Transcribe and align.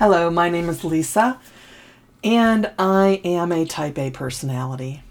Hello, 0.00 0.30
my 0.30 0.48
name 0.48 0.70
is 0.70 0.82
Lisa, 0.82 1.38
and 2.24 2.72
I 2.78 3.20
am 3.22 3.52
a 3.52 3.66
type 3.66 3.98
A 3.98 4.10
personality. 4.10 5.02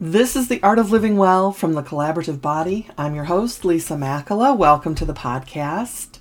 This 0.00 0.34
is 0.34 0.48
The 0.48 0.62
Art 0.62 0.78
of 0.78 0.90
Living 0.90 1.18
Well 1.18 1.52
from 1.52 1.74
the 1.74 1.82
Collaborative 1.82 2.40
Body. 2.40 2.88
I'm 2.96 3.14
your 3.14 3.24
host, 3.24 3.62
Lisa 3.62 3.92
Makala. 3.92 4.56
Welcome 4.56 4.94
to 4.94 5.04
the 5.04 5.12
podcast. 5.12 6.20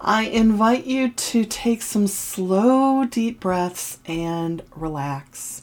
I 0.00 0.24
invite 0.24 0.84
you 0.84 1.10
to 1.10 1.44
take 1.44 1.80
some 1.80 2.08
slow, 2.08 3.04
deep 3.04 3.38
breaths 3.38 4.00
and 4.04 4.64
relax. 4.74 5.62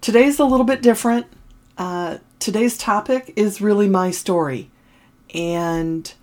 Today's 0.00 0.38
a 0.38 0.44
little 0.44 0.64
bit 0.64 0.80
different. 0.80 1.26
Uh, 1.76 2.18
today's 2.38 2.78
topic 2.78 3.32
is 3.34 3.60
really 3.60 3.88
my 3.88 4.12
story, 4.12 4.70
and 5.34 6.14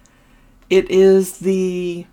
it 0.69 0.89
is 0.89 1.39
the 1.39 2.05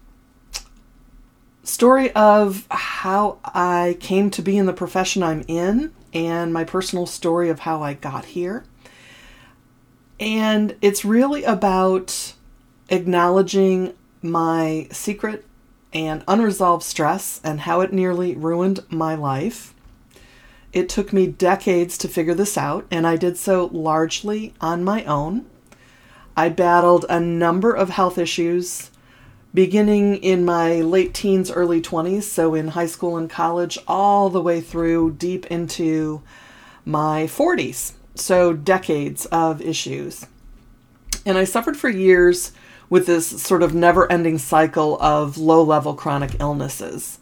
story 1.70 2.10
of 2.12 2.66
how 2.70 3.38
I 3.44 3.96
came 4.00 4.30
to 4.30 4.42
be 4.42 4.58
in 4.58 4.66
the 4.66 4.72
profession 4.72 5.22
I'm 5.22 5.44
in 5.46 5.94
and 6.12 6.52
my 6.52 6.64
personal 6.64 7.06
story 7.06 7.48
of 7.48 7.60
how 7.60 7.82
I 7.82 7.94
got 7.94 8.26
here. 8.26 8.64
And 10.18 10.76
it's 10.82 11.04
really 11.04 11.44
about 11.44 12.34
acknowledging 12.88 13.94
my 14.20 14.88
secret 14.90 15.46
and 15.92 16.24
unresolved 16.28 16.82
stress 16.82 17.40
and 17.44 17.60
how 17.60 17.80
it 17.80 17.92
nearly 17.92 18.34
ruined 18.34 18.80
my 18.90 19.14
life. 19.14 19.72
It 20.72 20.88
took 20.88 21.12
me 21.12 21.26
decades 21.28 21.96
to 21.98 22.08
figure 22.08 22.34
this 22.34 22.58
out, 22.58 22.86
and 22.90 23.06
I 23.06 23.16
did 23.16 23.36
so 23.36 23.70
largely 23.72 24.54
on 24.60 24.84
my 24.84 25.04
own. 25.04 25.46
I 26.36 26.48
battled 26.48 27.06
a 27.08 27.18
number 27.18 27.72
of 27.72 27.90
health 27.90 28.18
issues 28.18 28.90
beginning 29.52 30.16
in 30.16 30.44
my 30.44 30.80
late 30.80 31.14
teens, 31.14 31.50
early 31.50 31.80
20s, 31.80 32.22
so 32.22 32.54
in 32.54 32.68
high 32.68 32.86
school 32.86 33.16
and 33.16 33.28
college, 33.28 33.78
all 33.88 34.30
the 34.30 34.40
way 34.40 34.60
through 34.60 35.12
deep 35.12 35.46
into 35.46 36.22
my 36.84 37.24
40s. 37.24 37.92
So 38.14 38.52
decades 38.52 39.26
of 39.26 39.60
issues. 39.60 40.26
And 41.24 41.38
I 41.38 41.44
suffered 41.44 41.76
for 41.76 41.88
years 41.88 42.52
with 42.88 43.06
this 43.06 43.42
sort 43.42 43.62
of 43.62 43.74
never 43.74 44.10
ending 44.10 44.38
cycle 44.38 45.00
of 45.00 45.38
low 45.38 45.62
level 45.62 45.94
chronic 45.94 46.40
illnesses. 46.40 47.18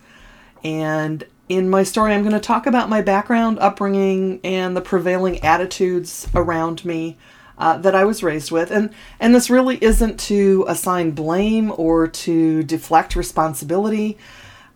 And 0.64 1.24
in 1.48 1.68
my 1.70 1.82
story, 1.82 2.12
I'm 2.12 2.22
going 2.22 2.32
to 2.32 2.40
talk 2.40 2.66
about 2.66 2.88
my 2.88 3.00
background, 3.00 3.58
upbringing, 3.58 4.40
and 4.42 4.76
the 4.76 4.80
prevailing 4.80 5.42
attitudes 5.42 6.26
around 6.34 6.84
me 6.84 7.16
uh, 7.58 7.76
that 7.78 7.94
I 7.94 8.04
was 8.04 8.22
raised 8.22 8.50
with. 8.50 8.70
And, 8.70 8.90
and 9.20 9.34
this 9.34 9.50
really 9.50 9.82
isn't 9.82 10.18
to 10.20 10.64
assign 10.68 11.10
blame 11.10 11.72
or 11.76 12.06
to 12.06 12.62
deflect 12.62 13.16
responsibility. 13.16 14.16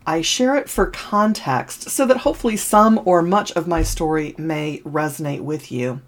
I 0.05 0.21
share 0.21 0.55
it 0.57 0.69
for 0.69 0.87
context 0.87 1.89
so 1.89 2.05
that 2.05 2.17
hopefully 2.17 2.57
some 2.57 3.01
or 3.05 3.21
much 3.21 3.51
of 3.53 3.67
my 3.67 3.83
story 3.83 4.35
may 4.37 4.81
resonate 4.85 5.41
with 5.41 5.71
you. 5.71 6.01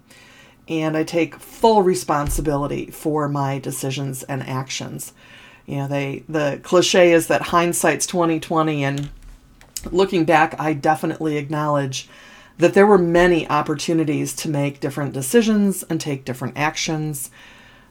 And 0.68 0.96
I 0.96 1.04
take 1.04 1.36
full 1.36 1.82
responsibility 1.82 2.90
for 2.90 3.28
my 3.28 3.58
decisions 3.58 4.22
and 4.24 4.42
actions. 4.42 5.12
You 5.64 5.76
know, 5.76 5.88
they 5.88 6.24
the 6.28 6.60
cliche 6.62 7.12
is 7.12 7.28
that 7.28 7.42
hindsight's 7.42 8.06
2020 8.06 8.84
and 8.84 9.08
looking 9.90 10.24
back, 10.24 10.58
I 10.58 10.72
definitely 10.72 11.36
acknowledge 11.38 12.08
that 12.58 12.74
there 12.74 12.86
were 12.86 12.98
many 12.98 13.48
opportunities 13.48 14.32
to 14.34 14.48
make 14.48 14.80
different 14.80 15.12
decisions 15.12 15.82
and 15.84 16.00
take 16.00 16.24
different 16.24 16.56
actions. 16.56 17.30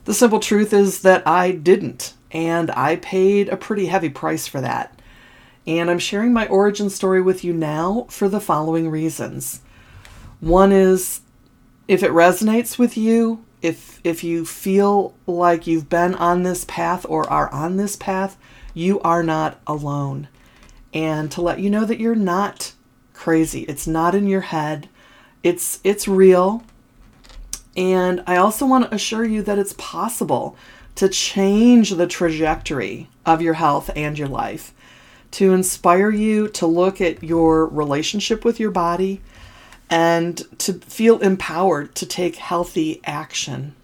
The 0.06 0.14
simple 0.14 0.40
truth 0.40 0.74
is 0.74 1.02
that 1.02 1.28
I 1.28 1.52
didn't, 1.52 2.14
and 2.32 2.72
I 2.72 2.96
paid 2.98 3.50
a 3.50 3.58
pretty 3.58 3.88
heavy 3.88 4.10
price 4.10 4.48
for 4.48 4.62
that. 4.62 5.00
And 5.68 5.90
I'm 5.90 6.00
sharing 6.00 6.34
my 6.34 6.48
origin 6.48 6.90
story 6.90 7.22
with 7.22 7.44
you 7.44 7.54
now 7.54 8.06
for 8.10 8.30
the 8.30 8.40
following 8.40 8.90
reasons. 8.90 9.62
One 10.40 10.72
is 10.72 11.22
if 11.88 12.04
it 12.04 12.12
resonates 12.12 12.78
with 12.78 12.98
you, 12.98 13.44
if 13.62 14.00
if 14.04 14.24
you 14.24 14.46
feel 14.46 15.16
like 15.26 15.66
you've 15.66 15.90
been 15.90 16.14
on 16.16 16.44
this 16.44 16.66
path 16.66 17.06
or 17.10 17.28
are 17.30 17.52
on 17.52 17.78
this 17.78 17.96
path, 17.96 18.38
you 18.76 19.00
are 19.02 19.24
not 19.24 19.60
alone. 19.66 20.28
And 20.94 21.32
to 21.32 21.42
let 21.42 21.60
you 21.60 21.70
know 21.70 21.86
that 21.86 22.00
you're 22.00 22.16
not 22.16 22.74
crazy. 23.16 23.62
It's 23.62 23.88
not 23.88 24.14
in 24.14 24.28
your 24.28 24.42
head. 24.42 24.90
It's 25.42 25.80
it's 25.84 26.08
real. 26.08 26.64
And 27.76 28.24
I 28.28 28.36
also 28.36 28.66
want 28.66 28.86
to 28.86 28.96
assure 28.96 29.26
you 29.26 29.42
that 29.44 29.60
it's 29.60 29.74
possible 29.78 30.56
to 30.96 31.10
change 31.10 31.92
the 31.92 32.08
trajectory 32.08 33.10
of 33.26 33.42
your 33.42 33.56
health 33.56 33.90
and 33.96 34.18
your 34.18 34.30
life, 34.30 34.74
to 35.32 35.54
inspire 35.54 36.10
you 36.10 36.48
to 36.50 36.66
look 36.66 37.02
at 37.02 37.24
your 37.24 37.66
relationship 37.66 38.46
with 38.46 38.60
your 38.60 38.72
body 38.72 39.22
and 39.90 40.44
to 40.60 40.74
feel 40.74 41.20
empowered 41.20 41.96
to 41.96 42.06
take 42.06 42.38
healthy 42.38 43.02
action. 43.04 43.76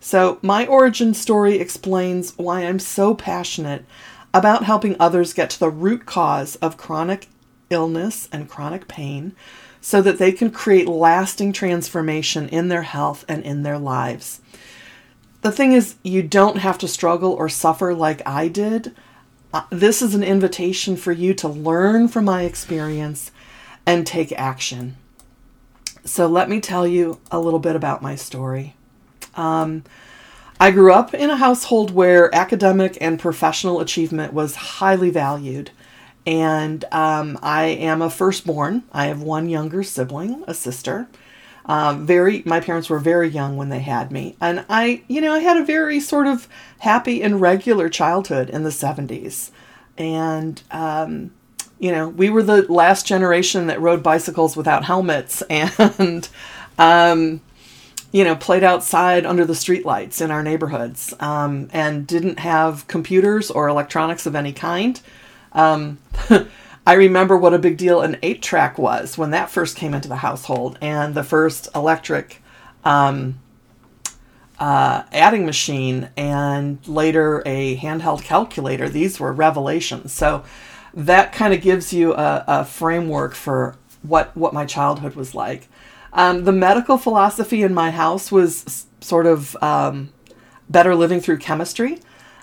So, 0.00 0.38
my 0.42 0.66
origin 0.66 1.12
story 1.12 1.58
explains 1.58 2.36
why 2.38 2.62
I'm 2.62 2.78
so 2.78 3.14
passionate 3.14 3.84
about 4.32 4.64
helping 4.64 4.96
others 4.98 5.32
get 5.32 5.50
to 5.50 5.60
the 5.60 5.70
root 5.70 6.06
cause 6.06 6.56
of 6.56 6.76
chronic 6.76 7.28
illness 7.70 8.28
and 8.32 8.48
chronic 8.48 8.88
pain 8.88 9.34
so 9.80 10.02
that 10.02 10.18
they 10.18 10.32
can 10.32 10.50
create 10.50 10.88
lasting 10.88 11.52
transformation 11.52 12.48
in 12.48 12.68
their 12.68 12.82
health 12.82 13.24
and 13.28 13.42
in 13.44 13.62
their 13.62 13.78
lives. 13.78 14.40
The 15.42 15.52
thing 15.52 15.72
is, 15.72 15.94
you 16.02 16.22
don't 16.22 16.58
have 16.58 16.78
to 16.78 16.88
struggle 16.88 17.32
or 17.32 17.48
suffer 17.48 17.94
like 17.94 18.26
I 18.26 18.48
did. 18.48 18.94
Uh, 19.54 19.62
this 19.70 20.02
is 20.02 20.14
an 20.14 20.24
invitation 20.24 20.96
for 20.96 21.12
you 21.12 21.32
to 21.34 21.48
learn 21.48 22.08
from 22.08 22.24
my 22.24 22.42
experience 22.42 23.30
and 23.86 24.06
take 24.06 24.32
action. 24.32 24.96
So, 26.04 26.26
let 26.26 26.48
me 26.48 26.60
tell 26.60 26.86
you 26.86 27.20
a 27.30 27.38
little 27.38 27.60
bit 27.60 27.76
about 27.76 28.02
my 28.02 28.16
story. 28.16 28.74
Um, 29.34 29.84
I 30.60 30.72
grew 30.72 30.92
up 30.92 31.14
in 31.14 31.30
a 31.30 31.36
household 31.36 31.92
where 31.92 32.34
academic 32.34 32.98
and 33.00 33.18
professional 33.18 33.80
achievement 33.80 34.32
was 34.32 34.56
highly 34.56 35.10
valued. 35.10 35.70
And 36.26 36.84
um, 36.92 37.38
I 37.42 37.64
am 37.66 38.02
a 38.02 38.10
firstborn. 38.10 38.84
I 38.92 39.06
have 39.06 39.22
one 39.22 39.48
younger 39.48 39.82
sibling, 39.82 40.44
a 40.46 40.54
sister. 40.54 41.08
Um, 41.68 42.06
very, 42.06 42.42
my 42.46 42.60
parents 42.60 42.88
were 42.88 42.98
very 42.98 43.28
young 43.28 43.56
when 43.58 43.68
they 43.68 43.80
had 43.80 44.10
me, 44.10 44.36
and 44.40 44.64
I, 44.70 45.02
you 45.06 45.20
know, 45.20 45.34
I 45.34 45.40
had 45.40 45.58
a 45.58 45.64
very 45.64 46.00
sort 46.00 46.26
of 46.26 46.48
happy 46.78 47.22
and 47.22 47.42
regular 47.42 47.90
childhood 47.90 48.48
in 48.48 48.62
the 48.62 48.70
'70s, 48.70 49.50
and 49.98 50.62
um, 50.70 51.30
you 51.78 51.92
know, 51.92 52.08
we 52.08 52.30
were 52.30 52.42
the 52.42 52.62
last 52.72 53.06
generation 53.06 53.66
that 53.66 53.82
rode 53.82 54.02
bicycles 54.02 54.56
without 54.56 54.86
helmets, 54.86 55.42
and 55.50 56.28
um, 56.78 57.42
you 58.12 58.24
know, 58.24 58.34
played 58.34 58.64
outside 58.64 59.26
under 59.26 59.44
the 59.44 59.52
streetlights 59.52 60.22
in 60.22 60.30
our 60.30 60.42
neighborhoods, 60.42 61.12
um, 61.20 61.68
and 61.74 62.06
didn't 62.06 62.38
have 62.38 62.86
computers 62.88 63.50
or 63.50 63.68
electronics 63.68 64.24
of 64.24 64.34
any 64.34 64.54
kind. 64.54 65.02
Um, 65.52 65.98
I 66.86 66.94
remember 66.94 67.36
what 67.36 67.52
a 67.52 67.58
big 67.58 67.76
deal 67.76 68.00
an 68.00 68.16
eight 68.22 68.40
track 68.40 68.78
was 68.78 69.18
when 69.18 69.30
that 69.32 69.50
first 69.50 69.76
came 69.76 69.92
into 69.92 70.08
the 70.08 70.16
household, 70.16 70.78
and 70.80 71.14
the 71.14 71.22
first 71.22 71.68
electric 71.74 72.42
um, 72.84 73.40
uh, 74.58 75.02
adding 75.12 75.44
machine, 75.44 76.08
and 76.16 76.78
later 76.88 77.42
a 77.44 77.76
handheld 77.76 78.22
calculator. 78.22 78.88
These 78.88 79.20
were 79.20 79.32
revelations. 79.32 80.12
So 80.12 80.44
that 80.94 81.32
kind 81.32 81.52
of 81.52 81.60
gives 81.60 81.92
you 81.92 82.14
a, 82.14 82.44
a, 82.48 82.64
framework 82.64 83.34
for 83.34 83.76
what 84.02 84.34
what 84.36 84.54
my 84.54 84.64
childhood 84.64 85.14
was 85.14 85.34
like. 85.34 85.68
Um, 86.12 86.44
the 86.44 86.52
medical 86.52 86.96
philosophy 86.96 87.62
in 87.62 87.74
my 87.74 87.90
house 87.90 88.32
was 88.32 88.86
sort 89.00 89.26
of 89.26 89.56
um, 89.62 90.10
better 90.70 90.94
living 90.94 91.20
through 91.20 91.38
chemistry 91.38 91.98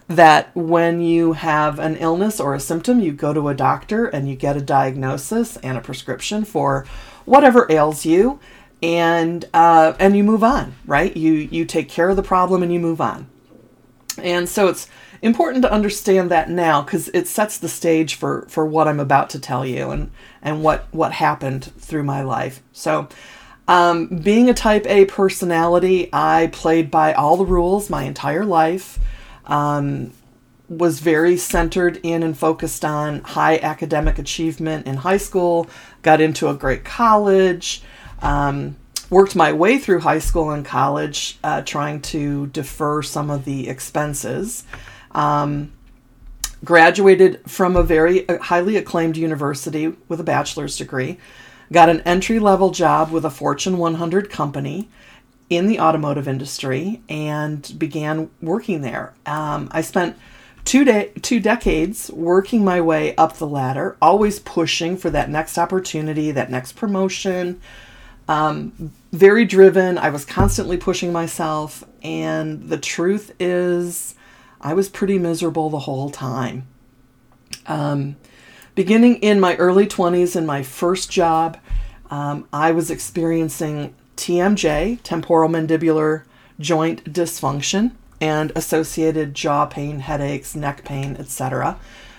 that 0.07 0.55
when 0.55 1.01
you 1.01 1.33
have 1.33 1.79
an 1.79 1.95
illness 1.97 2.39
or 2.39 2.53
a 2.53 2.59
symptom, 2.59 2.99
you 2.99 3.11
go 3.11 3.33
to 3.33 3.47
a 3.47 3.55
doctor 3.55 4.05
and 4.05 4.29
you 4.29 4.35
get 4.35 4.57
a 4.57 4.61
diagnosis 4.61 5.57
and 5.57 5.77
a 5.77 5.81
prescription 5.81 6.45
for 6.45 6.85
whatever 7.25 7.65
ails 7.71 8.05
you, 8.05 8.39
and 8.83 9.45
uh, 9.53 9.93
and 9.99 10.15
you 10.15 10.23
move 10.23 10.43
on, 10.43 10.75
right? 10.85 11.15
You 11.17 11.33
you 11.33 11.65
take 11.65 11.89
care 11.89 12.09
of 12.09 12.15
the 12.15 12.23
problem 12.23 12.61
and 12.61 12.71
you 12.71 12.79
move 12.79 13.01
on. 13.01 13.27
And 14.17 14.47
so 14.47 14.67
it's 14.67 14.87
important 15.21 15.63
to 15.63 15.71
understand 15.71 16.29
that 16.29 16.49
now 16.49 16.81
because 16.81 17.09
it 17.09 17.27
sets 17.27 17.57
the 17.57 17.67
stage 17.67 18.15
for 18.15 18.45
for 18.47 18.65
what 18.65 18.87
I'm 18.87 18.99
about 18.99 19.31
to 19.31 19.39
tell 19.39 19.65
you 19.65 19.89
and 19.89 20.11
and 20.41 20.61
what 20.61 20.87
what 20.91 21.13
happened 21.13 21.71
through 21.79 22.03
my 22.03 22.21
life. 22.21 22.61
So. 22.71 23.07
Um, 23.67 24.19
being 24.19 24.47
a 24.47 24.53
type 24.53 24.85
A 24.85 25.05
personality, 25.05 26.07
I 26.13 26.51
played 26.53 26.91
by 26.91 27.13
all 27.13 27.35
the 27.35 27.47
rules 27.47 27.89
my 27.89 28.03
entire 28.03 28.45
life 28.45 28.99
um, 29.47 30.11
was 30.67 30.99
very 30.99 31.37
centered 31.37 31.99
in 32.03 32.23
and 32.23 32.37
focused 32.37 32.83
on 32.83 33.21
high 33.21 33.57
academic 33.59 34.17
achievement 34.17 34.87
in 34.87 34.97
high 34.97 35.17
school, 35.17 35.67
got 36.01 36.21
into 36.21 36.49
a 36.49 36.53
great 36.53 36.83
college, 36.83 37.83
um, 38.21 38.75
worked 39.09 39.35
my 39.35 39.53
way 39.53 39.77
through 39.77 39.99
high 39.99 40.19
school 40.19 40.51
and 40.51 40.65
college, 40.65 41.37
uh, 41.43 41.61
trying 41.61 42.01
to 42.01 42.47
defer 42.47 43.01
some 43.01 43.29
of 43.29 43.45
the 43.45 43.69
expenses. 43.69 44.63
Um, 45.11 45.71
graduated 46.63 47.39
from 47.49 47.75
a 47.75 47.83
very 47.83 48.27
uh, 48.27 48.39
highly 48.39 48.75
acclaimed 48.75 49.15
university 49.15 49.93
with 50.07 50.19
a 50.19 50.23
bachelor's 50.23 50.77
degree, 50.77 51.17
got 51.71 51.89
an 51.89 52.01
entry 52.01 52.39
level 52.39 52.71
job 52.71 53.11
with 53.11 53.23
a 53.23 53.29
Fortune 53.29 53.77
100 53.77 54.29
company 54.29 54.89
in 55.49 55.67
the 55.67 55.79
automotive 55.79 56.27
industry, 56.27 57.01
and 57.07 57.73
began 57.77 58.29
working 58.41 58.81
there. 58.81 59.13
Um, 59.25 59.69
I 59.71 59.81
spent 59.81 60.17
two 60.65 60.83
de- 60.83 61.09
two 61.21 61.39
decades 61.39 62.09
working 62.11 62.65
my 62.65 62.81
way 62.81 63.15
up 63.15 63.37
the 63.37 63.47
ladder, 63.47 63.95
always 64.01 64.39
pushing 64.39 64.97
for 64.97 65.09
that 65.11 65.29
next 65.29 65.57
opportunity, 65.57 66.31
that 66.31 66.49
next 66.49 66.73
promotion. 66.73 67.61
Um, 68.27 68.91
very 69.11 69.45
driven. 69.45 69.97
I 69.99 70.09
was 70.09 70.25
constantly 70.25 70.77
pushing 70.77 71.13
myself, 71.13 71.83
and 72.01 72.69
the 72.69 72.77
truth 72.77 73.33
is, 73.39 74.15
I 74.59 74.73
was 74.73 74.89
pretty 74.89 75.19
miserable 75.19 75.69
the 75.69 75.79
whole 75.79 76.09
time. 76.09 76.67
Um, 77.67 78.15
beginning 78.73 79.17
in 79.17 79.39
my 79.39 79.55
early 79.57 79.85
20s, 79.85 80.35
in 80.35 80.45
my 80.45 80.63
first 80.63 81.11
job, 81.11 81.57
um, 82.09 82.47
I 82.51 82.71
was 82.71 82.89
experiencing 82.89 83.93
TMJ, 84.15 84.99
temporal 85.03 85.49
mandibular 85.49 86.23
joint 86.59 87.03
dysfunction 87.11 87.91
and 88.21 88.51
associated 88.55 89.33
jaw 89.33 89.65
pain, 89.65 89.99
headaches, 89.99 90.55
neck 90.55 90.83
pain, 90.85 91.15
etc. 91.17 91.77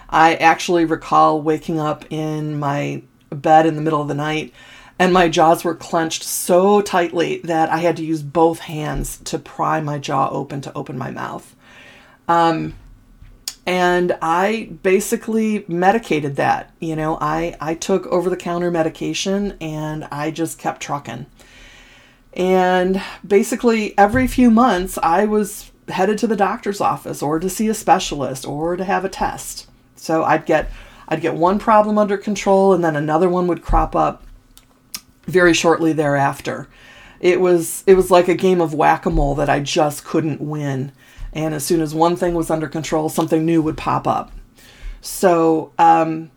I 0.09 0.35
actually 0.37 0.85
recall 0.85 1.41
waking 1.41 1.81
up 1.81 2.05
in 2.11 2.59
my 2.59 3.03
bed 3.31 3.67
in 3.67 3.77
the 3.77 3.83
middle 3.83 4.01
of 4.01 4.09
the 4.09 4.15
night 4.15 4.53
and 4.99 5.13
my 5.13 5.29
jaws 5.29 5.63
were 5.63 5.75
clenched 5.75 6.23
so 6.23 6.81
tightly 6.81 7.39
that 7.45 7.69
I 7.71 7.79
had 7.79 7.97
to 7.99 8.05
use 8.05 8.23
both 8.23 8.61
hands 8.61 9.19
to 9.25 9.39
pry 9.39 9.81
my 9.81 9.99
jaw 9.99 10.31
open 10.31 10.63
to 10.63 10.73
open 10.75 10.97
my 10.97 11.11
mouth. 11.11 11.55
Um, 12.29 12.75
and 13.67 14.17
I 14.23 14.71
basically 14.83 15.65
medicated 15.69 16.37
that. 16.37 16.73
You 16.81 16.97
know, 16.97 17.19
I, 17.21 17.57
I 17.61 17.75
took 17.75 18.07
over 18.07 18.31
the 18.31 18.37
counter 18.37 18.71
medication 18.71 19.57
and 19.61 20.05
I 20.05 20.31
just 20.31 20.59
kept 20.59 20.81
trucking. 20.81 21.27
And 22.37 23.03
basically, 23.27 23.97
every 23.99 24.27
few 24.27 24.51
months, 24.51 24.99
I 25.03 25.25
was 25.25 25.73
headed 25.89 26.19
to 26.19 26.27
the 26.27 26.37
doctor's 26.37 26.81
office 26.81 27.23
or 27.23 27.39
to 27.39 27.49
see 27.49 27.69
a 27.69 27.75
specialist 27.75 28.45
or 28.45 28.77
to 28.77 28.85
have 28.85 29.05
a 29.05 29.09
test. 29.09 29.67
So 29.97 30.25
I'd 30.25 30.47
get 30.47 30.71
I'd 31.09 31.21
get 31.21 31.35
one 31.35 31.59
problem 31.59 31.99
under 31.99 32.17
control 32.17 32.73
and 32.73 32.85
then 32.85 32.97
another 32.97 33.29
one 33.29 33.47
would 33.47 33.63
crop 33.63 33.95
up 33.95 34.25
very 35.27 35.55
shortly 35.55 35.93
thereafter. 35.93 36.69
It 37.21 37.41
was 37.41 37.83
it 37.87 37.95
was 37.95 38.11
like 38.11 38.29
a 38.29 38.35
game 38.35 38.61
of 38.61 38.75
whack-a-mole 38.75 39.37
that 39.37 39.49
I 39.49 39.61
just 39.61 40.05
couldn't 40.05 40.41
win. 40.41 40.93
And 41.33 41.55
as 41.55 41.65
soon 41.65 41.81
as 41.81 41.95
one 41.95 42.17
thing 42.17 42.35
was 42.35 42.51
under 42.51 42.69
control, 42.69 43.09
something 43.09 43.45
new 43.45 43.63
would 43.63 43.77
pop 43.77 44.07
up. 44.07 44.33
So 45.01 45.73
um, 45.79 46.31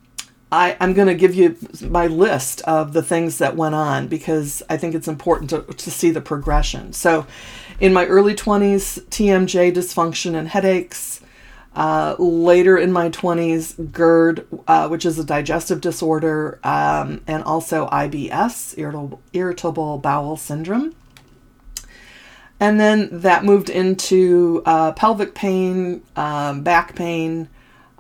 I, 0.52 0.76
I'm 0.80 0.94
going 0.94 1.08
to 1.08 1.14
give 1.14 1.36
you 1.36 1.56
my 1.82 2.08
list 2.08 2.62
of 2.62 2.94
the 2.94 3.04
things 3.04 3.38
that 3.38 3.56
went 3.56 3.76
on 3.76 4.08
because 4.08 4.64
I 4.70 4.78
think 4.78 4.96
it's 4.96 5.08
important 5.08 5.50
to, 5.52 5.62
to 5.62 5.92
see 5.92 6.10
the 6.10 6.22
progression. 6.22 6.94
So, 6.94 7.28
in 7.80 7.94
my 7.94 8.06
early 8.08 8.36
20s, 8.36 9.02
TMJ 9.06 9.74
dysfunction 9.74 10.36
and 10.36 10.48
headaches. 10.48 11.22
Uh, 11.76 12.16
later 12.18 12.78
in 12.78 12.92
my 12.92 13.10
20s, 13.10 13.92
GERD, 13.92 14.46
uh, 14.68 14.88
which 14.90 15.06
is 15.06 15.20
a 15.20 15.24
digestive 15.24 15.80
disorder, 15.80 16.60
um, 16.64 17.22
and 17.28 17.44
also 17.44 17.88
IBS, 17.88 18.78
irritable, 18.78 19.22
irritable 19.34 20.00
bowel 20.00 20.36
syndrome. 20.36 20.96
And 22.60 22.80
then 22.80 23.08
that 23.12 23.46
moved 23.46 23.70
into 23.70 24.62
uh, 24.66 24.92
pelvic 24.94 25.36
pain, 25.36 26.02
um, 26.16 26.64
back 26.64 26.96
pain, 26.96 27.48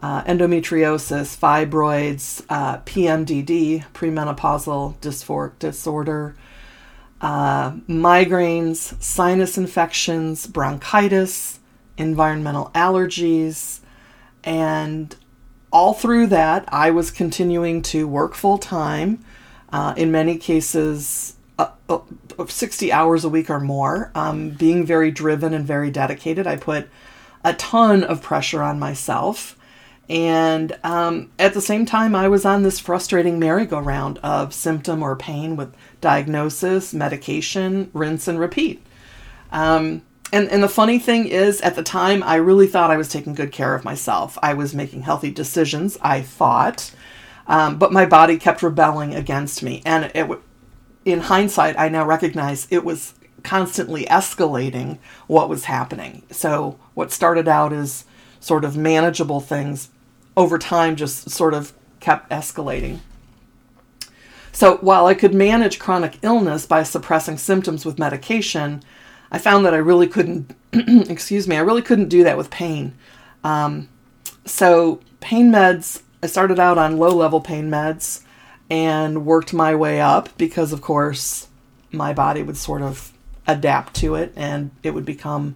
uh, 0.01 0.23
endometriosis, 0.23 1.37
fibroids, 1.37 2.43
uh, 2.49 2.79
PMDD, 2.79 3.85
premenopausal 3.93 4.97
dysphoric 4.99 5.59
disorder, 5.59 6.35
uh, 7.21 7.71
migraines, 7.87 9.01
sinus 9.01 9.57
infections, 9.57 10.47
bronchitis, 10.47 11.59
environmental 11.97 12.71
allergies, 12.73 13.79
and 14.43 15.15
all 15.71 15.93
through 15.93 16.27
that, 16.27 16.65
I 16.69 16.91
was 16.91 17.11
continuing 17.11 17.81
to 17.83 18.07
work 18.07 18.35
full 18.35 18.57
time, 18.57 19.23
uh, 19.71 19.93
in 19.97 20.11
many 20.11 20.37
cases, 20.37 21.35
uh, 21.59 21.71
uh, 21.89 21.99
60 22.47 22.91
hours 22.91 23.23
a 23.23 23.29
week 23.29 23.49
or 23.49 23.59
more, 23.59 24.11
um, 24.15 24.51
being 24.51 24.85
very 24.85 25.11
driven 25.11 25.53
and 25.53 25.67
very 25.67 25.91
dedicated. 25.91 26.47
I 26.47 26.55
put 26.55 26.87
a 27.43 27.53
ton 27.53 28.03
of 28.03 28.21
pressure 28.21 28.63
on 28.63 28.79
myself. 28.79 29.55
And 30.09 30.75
um, 30.83 31.29
at 31.37 31.53
the 31.53 31.61
same 31.61 31.85
time, 31.85 32.15
I 32.15 32.27
was 32.27 32.43
on 32.43 32.63
this 32.63 32.79
frustrating 32.79 33.37
merry-go-round 33.37 34.17
of 34.19 34.55
symptom 34.55 35.03
or 35.03 35.15
pain 35.15 35.55
with 35.55 35.75
diagnosis, 36.01 36.93
medication, 36.95 37.91
rinse 37.93 38.27
and 38.27 38.39
repeat. 38.39 38.83
Um, 39.51 40.01
and, 40.33 40.49
and 40.49 40.63
the 40.63 40.69
funny 40.69 40.97
thing 40.97 41.27
is, 41.27 41.61
at 41.61 41.75
the 41.75 41.83
time, 41.83 42.23
I 42.23 42.35
really 42.35 42.65
thought 42.65 42.89
I 42.89 42.97
was 42.97 43.09
taking 43.09 43.35
good 43.35 43.51
care 43.51 43.75
of 43.75 43.85
myself. 43.85 44.37
I 44.41 44.55
was 44.55 44.73
making 44.73 45.03
healthy 45.03 45.29
decisions, 45.29 45.97
I 46.01 46.21
thought, 46.21 46.91
um, 47.45 47.77
but 47.77 47.93
my 47.93 48.05
body 48.05 48.37
kept 48.37 48.63
rebelling 48.63 49.13
against 49.13 49.61
me. 49.61 49.81
And 49.85 50.11
it, 50.15 50.27
in 51.05 51.21
hindsight, 51.21 51.77
I 51.79 51.89
now 51.89 52.05
recognize 52.05 52.67
it 52.71 52.83
was 52.83 53.13
constantly 53.43 54.05
escalating 54.05 54.97
what 55.27 55.49
was 55.49 55.65
happening. 55.65 56.23
So, 56.31 56.79
what 56.93 57.11
started 57.11 57.47
out 57.47 57.73
as 57.73 58.05
sort 58.39 58.65
of 58.65 58.77
manageable 58.77 59.39
things 59.39 59.89
over 60.39 60.57
time 60.57 60.95
just 60.95 61.29
sort 61.29 61.53
of 61.53 61.73
kept 61.99 62.29
escalating. 62.29 62.99
So 64.53 64.77
while 64.77 65.05
I 65.05 65.13
could 65.13 65.33
manage 65.33 65.79
chronic 65.79 66.17
illness 66.21 66.65
by 66.65 66.83
suppressing 66.83 67.37
symptoms 67.37 67.85
with 67.85 67.99
medication, 67.99 68.81
I 69.33 69.37
found 69.37 69.65
that 69.65 69.73
I 69.73 69.77
really 69.77 70.07
couldn't, 70.07 70.55
excuse 70.73 71.45
me, 71.45 71.57
I 71.57 71.59
really 71.59 71.81
couldn't 71.81 72.07
do 72.07 72.23
that 72.23 72.37
with 72.37 72.49
pain. 72.49 72.95
Um, 73.43 73.89
so 74.45 75.01
pain 75.19 75.51
meds, 75.51 76.03
I 76.23 76.27
started 76.27 76.57
out 76.57 76.77
on 76.77 76.97
low 76.97 77.13
level 77.13 77.41
pain 77.41 77.69
meds 77.69 78.23
and 78.69 79.25
worked 79.25 79.53
my 79.53 79.75
way 79.75 79.99
up 79.99 80.29
because, 80.37 80.71
of 80.71 80.81
course, 80.81 81.49
my 81.91 82.13
body 82.13 82.43
would 82.43 82.57
sort 82.57 82.81
of 82.81 83.11
adapt 83.45 83.93
to 83.95 84.15
it 84.15 84.31
and 84.37 84.71
it 84.83 84.91
would 84.91 85.05
become 85.05 85.55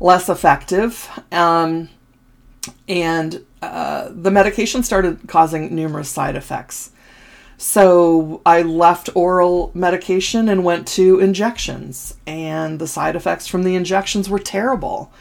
less 0.00 0.28
effective. 0.28 1.08
Um, 1.32 1.88
and 2.86 3.44
uh, 3.62 4.08
the 4.10 4.30
medication 4.30 4.82
started 4.82 5.20
causing 5.26 5.74
numerous 5.74 6.08
side 6.08 6.36
effects. 6.36 6.90
So 7.56 8.40
I 8.46 8.62
left 8.62 9.10
oral 9.16 9.72
medication 9.74 10.48
and 10.48 10.64
went 10.64 10.86
to 10.88 11.18
injections, 11.18 12.14
and 12.26 12.78
the 12.78 12.86
side 12.86 13.16
effects 13.16 13.48
from 13.48 13.64
the 13.64 13.74
injections 13.74 14.30
were 14.30 14.38
terrible. 14.38 15.12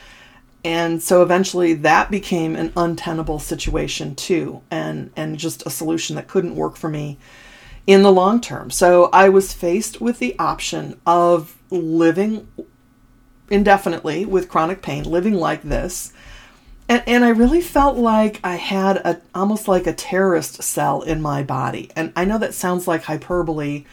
And 0.64 1.02
so 1.02 1.24
eventually 1.24 1.74
that 1.74 2.12
became 2.12 2.56
an 2.56 2.74
untenable 2.78 3.40
situation 3.40 4.14
too, 4.16 4.62
and, 4.70 5.12
and 5.16 5.40
just 5.40 5.66
a 5.66 5.72
solution 5.72 6.16
that 6.16 6.28
couldn't 6.28 6.56
work 6.56 6.76
for 6.76 6.90
me 6.90 7.18
in 7.88 8.04
the 8.04 8.12
long 8.12 8.42
term. 8.42 8.70
So 8.70 9.10
I 9.12 9.30
was 9.30 9.54
faced 9.54 10.02
with 10.02 10.20
the 10.20 10.38
option 10.38 11.00
of 11.08 11.58
living 11.72 12.48
indefinitely 13.50 14.26
with 14.26 14.50
chronic 14.50 14.82
pain, 14.82 15.06
living 15.06 15.34
like 15.34 15.64
this, 15.64 16.14
and, 16.90 17.04
and 17.06 17.26
I 17.26 17.30
really 17.30 17.62
felt 17.62 17.98
like 17.98 18.40
I 18.44 18.56
had 18.56 18.98
a 18.98 19.22
almost 19.36 19.68
like 19.68 19.88
a 19.88 19.94
terrorist 19.94 20.64
cell 20.64 21.02
in 21.02 21.22
my 21.22 21.44
body. 21.44 21.90
And 21.96 22.14
I 22.16 22.26
know 22.26 22.38
that 22.38 22.54
sounds 22.54 22.88
like 22.88 23.04
hyperbole, 23.04 23.86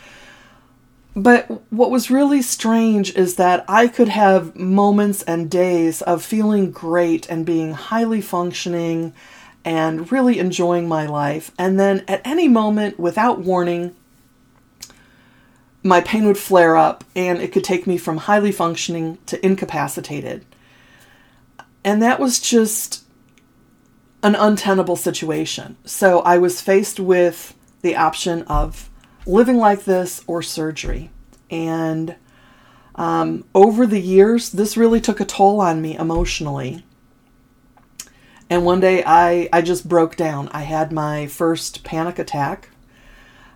but 1.16 1.72
what 1.72 1.90
was 1.90 2.10
really 2.10 2.42
strange 2.42 3.14
is 3.14 3.36
that 3.36 3.64
I 3.68 3.86
could 3.86 4.08
have 4.08 4.56
moments 4.56 5.22
and 5.22 5.50
days 5.50 6.02
of 6.02 6.24
feeling 6.24 6.72
great 6.72 7.28
and 7.28 7.46
being 7.46 7.72
highly 7.72 8.20
functioning 8.20 9.12
and 9.64 10.10
really 10.10 10.38
enjoying 10.38 10.88
my 10.88 11.06
life. 11.06 11.52
And 11.58 11.78
then 11.78 12.04
at 12.08 12.20
any 12.24 12.48
moment, 12.48 12.98
without 12.98 13.40
warning, 13.40 13.94
my 15.84 16.00
pain 16.00 16.26
would 16.26 16.38
flare 16.38 16.76
up 16.76 17.04
and 17.14 17.40
it 17.40 17.52
could 17.52 17.64
take 17.64 17.86
me 17.86 17.96
from 17.96 18.16
highly 18.16 18.52
functioning 18.52 19.18
to 19.26 19.44
incapacitated. 19.44 20.44
And 21.84 22.02
that 22.02 22.18
was 22.18 22.40
just 22.40 23.04
an 24.22 24.34
untenable 24.34 24.96
situation. 24.96 25.76
So 25.84 26.20
I 26.20 26.38
was 26.38 26.62
faced 26.62 26.98
with 26.98 27.54
the 27.82 27.94
option 27.94 28.42
of 28.44 28.88
living 29.26 29.58
like 29.58 29.84
this 29.84 30.22
or 30.26 30.40
surgery. 30.42 31.10
And 31.50 32.16
um, 32.94 33.44
over 33.54 33.86
the 33.86 34.00
years, 34.00 34.50
this 34.50 34.78
really 34.78 35.00
took 35.00 35.20
a 35.20 35.26
toll 35.26 35.60
on 35.60 35.82
me 35.82 35.94
emotionally. 35.96 36.84
And 38.48 38.64
one 38.64 38.80
day 38.80 39.02
I, 39.04 39.48
I 39.52 39.60
just 39.60 39.88
broke 39.88 40.16
down. 40.16 40.48
I 40.52 40.62
had 40.62 40.92
my 40.92 41.26
first 41.26 41.84
panic 41.84 42.18
attack. 42.18 42.70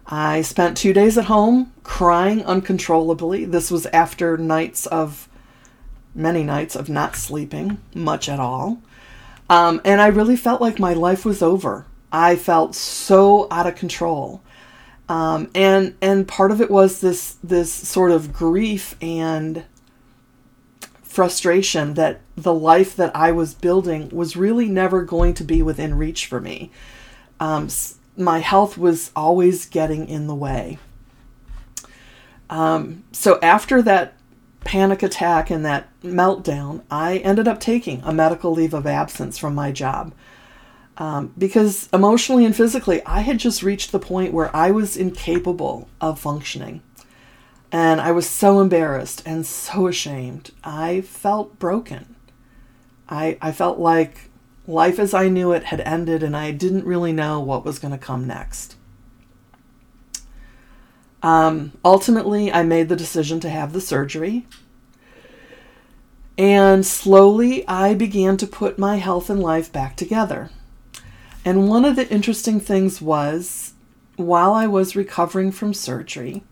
I 0.06 0.42
spent 0.42 0.76
two 0.76 0.92
days 0.92 1.18
at 1.18 1.26
home 1.26 1.72
crying 1.82 2.44
uncontrollably. 2.44 3.44
This 3.44 3.70
was 3.70 3.86
after 3.86 4.36
nights 4.36 4.86
of 4.86 5.27
many 6.14 6.42
nights 6.42 6.74
of 6.76 6.88
not 6.88 7.16
sleeping 7.16 7.78
much 7.94 8.28
at 8.28 8.40
all. 8.40 8.82
Um, 9.50 9.80
and 9.84 10.00
I 10.00 10.08
really 10.08 10.36
felt 10.36 10.60
like 10.60 10.78
my 10.78 10.92
life 10.92 11.24
was 11.24 11.42
over. 11.42 11.86
I 12.12 12.36
felt 12.36 12.74
so 12.74 13.46
out 13.50 13.66
of 13.66 13.76
control. 13.76 14.42
Um, 15.08 15.50
and 15.54 15.96
and 16.02 16.28
part 16.28 16.50
of 16.50 16.60
it 16.60 16.70
was 16.70 17.00
this 17.00 17.36
this 17.42 17.72
sort 17.72 18.10
of 18.10 18.32
grief 18.32 18.94
and 19.00 19.64
frustration 21.02 21.94
that 21.94 22.20
the 22.36 22.52
life 22.52 22.94
that 22.96 23.14
I 23.16 23.32
was 23.32 23.54
building 23.54 24.10
was 24.10 24.36
really 24.36 24.68
never 24.68 25.02
going 25.02 25.34
to 25.34 25.44
be 25.44 25.62
within 25.62 25.96
reach 25.96 26.26
for 26.26 26.40
me. 26.40 26.70
Um, 27.40 27.68
my 28.16 28.40
health 28.40 28.76
was 28.76 29.10
always 29.16 29.64
getting 29.64 30.08
in 30.08 30.26
the 30.26 30.34
way. 30.34 30.78
Um, 32.50 33.04
so 33.12 33.38
after 33.42 33.80
that 33.82 34.14
panic 34.68 35.02
attack 35.02 35.48
and 35.48 35.64
that 35.64 35.88
meltdown, 36.02 36.82
I 36.90 37.16
ended 37.18 37.48
up 37.48 37.58
taking 37.58 38.02
a 38.04 38.12
medical 38.12 38.52
leave 38.52 38.74
of 38.74 38.86
absence 38.86 39.38
from 39.38 39.54
my 39.54 39.72
job. 39.72 40.12
Um, 40.98 41.32
because 41.38 41.88
emotionally 41.90 42.44
and 42.44 42.54
physically, 42.54 43.02
I 43.06 43.20
had 43.20 43.38
just 43.38 43.62
reached 43.62 43.92
the 43.92 43.98
point 43.98 44.34
where 44.34 44.54
I 44.54 44.70
was 44.70 44.94
incapable 44.94 45.88
of 46.02 46.20
functioning. 46.20 46.82
And 47.72 47.98
I 47.98 48.12
was 48.12 48.28
so 48.28 48.60
embarrassed 48.60 49.22
and 49.24 49.46
so 49.46 49.86
ashamed. 49.86 50.50
I 50.62 51.00
felt 51.00 51.58
broken. 51.58 52.14
I, 53.08 53.38
I 53.40 53.52
felt 53.52 53.78
like 53.78 54.28
life 54.66 54.98
as 54.98 55.14
I 55.14 55.28
knew 55.28 55.52
it 55.52 55.64
had 55.64 55.80
ended 55.80 56.22
and 56.22 56.36
I 56.36 56.50
didn't 56.50 56.84
really 56.84 57.14
know 57.14 57.40
what 57.40 57.64
was 57.64 57.78
going 57.78 57.92
to 57.92 57.98
come 57.98 58.26
next. 58.26 58.76
Um, 61.22 61.72
ultimately, 61.84 62.52
I 62.52 62.62
made 62.62 62.88
the 62.88 62.96
decision 62.96 63.40
to 63.40 63.50
have 63.50 63.72
the 63.72 63.80
surgery. 63.80 64.46
And 66.36 66.86
slowly, 66.86 67.66
I 67.66 67.94
began 67.94 68.36
to 68.36 68.46
put 68.46 68.78
my 68.78 68.96
health 68.96 69.28
and 69.28 69.42
life 69.42 69.72
back 69.72 69.96
together. 69.96 70.50
And 71.44 71.68
one 71.68 71.84
of 71.84 71.96
the 71.96 72.08
interesting 72.08 72.60
things 72.60 73.00
was 73.00 73.74
while 74.16 74.52
I 74.52 74.66
was 74.66 74.94
recovering 74.94 75.50
from 75.50 75.74
surgery, 75.74 76.44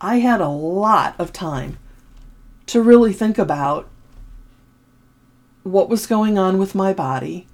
I 0.00 0.18
had 0.18 0.40
a 0.40 0.48
lot 0.48 1.14
of 1.18 1.32
time 1.32 1.78
to 2.66 2.82
really 2.82 3.12
think 3.12 3.38
about 3.38 3.88
what 5.62 5.88
was 5.88 6.06
going 6.06 6.38
on 6.38 6.58
with 6.58 6.74
my 6.74 6.92
body 6.92 7.46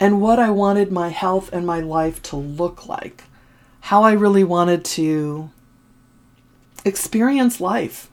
and 0.00 0.20
what 0.20 0.38
I 0.38 0.50
wanted 0.50 0.90
my 0.90 1.08
health 1.08 1.50
and 1.52 1.66
my 1.66 1.80
life 1.80 2.22
to 2.24 2.36
look 2.36 2.86
like 2.86 3.24
how 3.86 4.02
I 4.02 4.14
really 4.14 4.42
wanted 4.42 4.84
to 4.84 5.48
experience 6.84 7.60
life. 7.60 8.10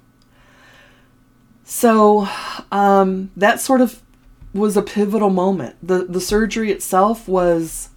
So 1.63 2.27
um, 2.71 3.31
that 3.35 3.59
sort 3.59 3.81
of 3.81 3.99
was 4.53 4.77
a 4.77 4.83
pivotal 4.83 5.31
moment. 5.31 5.75
The, 5.81 6.05
the 6.05 6.21
surgery 6.21 6.71
itself 6.71 7.27
was 7.27 7.89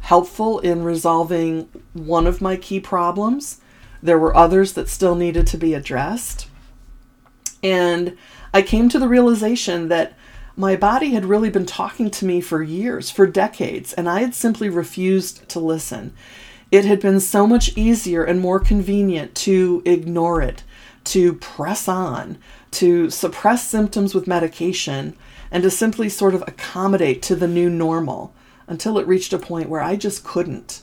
helpful 0.00 0.58
in 0.58 0.82
resolving 0.82 1.68
one 1.92 2.26
of 2.26 2.40
my 2.40 2.56
key 2.56 2.80
problems. 2.80 3.60
There 4.02 4.18
were 4.18 4.36
others 4.36 4.72
that 4.72 4.88
still 4.88 5.14
needed 5.14 5.46
to 5.46 5.56
be 5.56 5.72
addressed. 5.72 6.48
And 7.62 8.18
I 8.52 8.60
came 8.60 8.88
to 8.88 8.98
the 8.98 9.08
realization 9.08 9.86
that 9.86 10.14
my 10.56 10.74
body 10.74 11.10
had 11.10 11.24
really 11.24 11.50
been 11.50 11.66
talking 11.66 12.10
to 12.10 12.24
me 12.24 12.40
for 12.40 12.60
years, 12.60 13.08
for 13.08 13.24
decades, 13.28 13.92
and 13.92 14.08
I 14.08 14.22
had 14.22 14.34
simply 14.34 14.68
refused 14.68 15.48
to 15.50 15.60
listen. 15.60 16.12
It 16.74 16.84
had 16.86 16.98
been 16.98 17.20
so 17.20 17.46
much 17.46 17.70
easier 17.76 18.24
and 18.24 18.40
more 18.40 18.58
convenient 18.58 19.36
to 19.36 19.80
ignore 19.84 20.42
it, 20.42 20.64
to 21.04 21.34
press 21.34 21.86
on, 21.86 22.36
to 22.72 23.10
suppress 23.10 23.68
symptoms 23.68 24.12
with 24.12 24.26
medication, 24.26 25.16
and 25.52 25.62
to 25.62 25.70
simply 25.70 26.08
sort 26.08 26.34
of 26.34 26.42
accommodate 26.48 27.22
to 27.22 27.36
the 27.36 27.46
new 27.46 27.70
normal 27.70 28.34
until 28.66 28.98
it 28.98 29.06
reached 29.06 29.32
a 29.32 29.38
point 29.38 29.68
where 29.68 29.82
I 29.82 29.94
just 29.94 30.24
couldn't. 30.24 30.82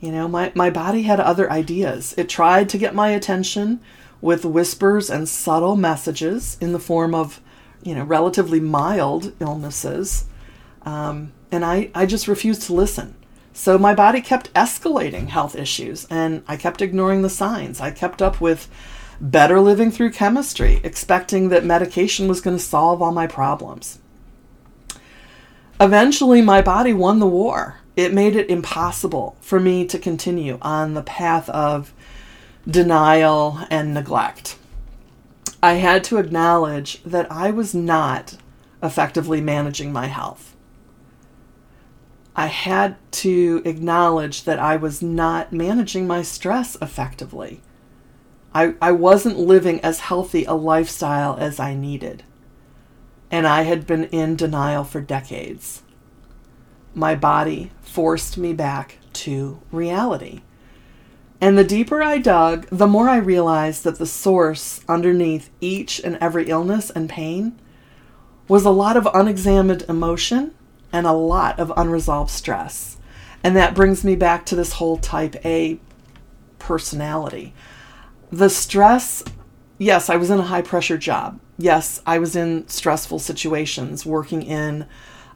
You 0.00 0.10
know, 0.10 0.26
my, 0.26 0.50
my 0.56 0.68
body 0.68 1.02
had 1.02 1.20
other 1.20 1.48
ideas. 1.48 2.16
It 2.18 2.28
tried 2.28 2.68
to 2.70 2.78
get 2.78 2.92
my 2.92 3.10
attention 3.10 3.78
with 4.20 4.44
whispers 4.44 5.10
and 5.10 5.28
subtle 5.28 5.76
messages 5.76 6.58
in 6.60 6.72
the 6.72 6.80
form 6.80 7.14
of, 7.14 7.40
you 7.84 7.94
know, 7.94 8.02
relatively 8.02 8.58
mild 8.58 9.32
illnesses. 9.38 10.24
Um, 10.82 11.30
and 11.52 11.64
I, 11.64 11.92
I 11.94 12.04
just 12.04 12.26
refused 12.26 12.62
to 12.62 12.74
listen. 12.74 13.14
So 13.56 13.78
my 13.78 13.94
body 13.94 14.20
kept 14.20 14.52
escalating 14.52 15.28
health 15.28 15.54
issues 15.54 16.06
and 16.10 16.42
I 16.48 16.56
kept 16.56 16.82
ignoring 16.82 17.22
the 17.22 17.30
signs. 17.30 17.80
I 17.80 17.92
kept 17.92 18.20
up 18.20 18.40
with 18.40 18.68
better 19.20 19.60
living 19.60 19.92
through 19.92 20.10
chemistry, 20.10 20.80
expecting 20.82 21.48
that 21.48 21.64
medication 21.64 22.26
was 22.26 22.40
going 22.40 22.56
to 22.56 22.62
solve 22.62 23.00
all 23.00 23.12
my 23.12 23.28
problems. 23.28 24.00
Eventually, 25.80 26.42
my 26.42 26.62
body 26.62 26.92
won 26.92 27.20
the 27.20 27.28
war. 27.28 27.78
It 27.94 28.12
made 28.12 28.34
it 28.34 28.50
impossible 28.50 29.36
for 29.40 29.60
me 29.60 29.86
to 29.86 30.00
continue 30.00 30.58
on 30.60 30.94
the 30.94 31.02
path 31.02 31.48
of 31.48 31.92
denial 32.66 33.60
and 33.70 33.94
neglect. 33.94 34.58
I 35.62 35.74
had 35.74 36.02
to 36.04 36.18
acknowledge 36.18 37.00
that 37.04 37.30
I 37.30 37.52
was 37.52 37.72
not 37.72 38.36
effectively 38.82 39.40
managing 39.40 39.92
my 39.92 40.08
health. 40.08 40.53
I 42.36 42.46
had 42.46 42.96
to 43.12 43.62
acknowledge 43.64 44.44
that 44.44 44.58
I 44.58 44.76
was 44.76 45.00
not 45.00 45.52
managing 45.52 46.06
my 46.06 46.22
stress 46.22 46.76
effectively. 46.82 47.60
I, 48.52 48.74
I 48.82 48.92
wasn't 48.92 49.38
living 49.38 49.80
as 49.80 50.00
healthy 50.00 50.44
a 50.44 50.54
lifestyle 50.54 51.36
as 51.38 51.60
I 51.60 51.74
needed. 51.74 52.24
And 53.30 53.46
I 53.46 53.62
had 53.62 53.86
been 53.86 54.04
in 54.04 54.36
denial 54.36 54.84
for 54.84 55.00
decades. 55.00 55.82
My 56.94 57.14
body 57.14 57.72
forced 57.80 58.36
me 58.36 58.52
back 58.52 58.98
to 59.12 59.60
reality. 59.70 60.42
And 61.40 61.58
the 61.58 61.64
deeper 61.64 62.02
I 62.02 62.18
dug, 62.18 62.66
the 62.70 62.86
more 62.86 63.08
I 63.08 63.16
realized 63.16 63.84
that 63.84 63.98
the 63.98 64.06
source 64.06 64.80
underneath 64.88 65.50
each 65.60 66.00
and 66.00 66.16
every 66.20 66.48
illness 66.48 66.90
and 66.90 67.08
pain 67.08 67.60
was 68.48 68.64
a 68.64 68.70
lot 68.70 68.96
of 68.96 69.08
unexamined 69.12 69.84
emotion 69.88 70.54
and 70.94 71.08
a 71.08 71.12
lot 71.12 71.58
of 71.58 71.72
unresolved 71.76 72.30
stress. 72.30 72.98
And 73.42 73.56
that 73.56 73.74
brings 73.74 74.04
me 74.04 74.14
back 74.14 74.46
to 74.46 74.54
this 74.54 74.74
whole 74.74 74.96
type 74.96 75.34
A 75.44 75.80
personality. 76.60 77.52
The 78.30 78.48
stress, 78.48 79.24
yes, 79.76 80.08
I 80.08 80.14
was 80.14 80.30
in 80.30 80.38
a 80.38 80.44
high 80.44 80.62
pressure 80.62 80.96
job. 80.96 81.40
Yes, 81.58 82.00
I 82.06 82.18
was 82.18 82.36
in 82.36 82.68
stressful 82.68 83.18
situations 83.18 84.06
working 84.06 84.42
in 84.42 84.86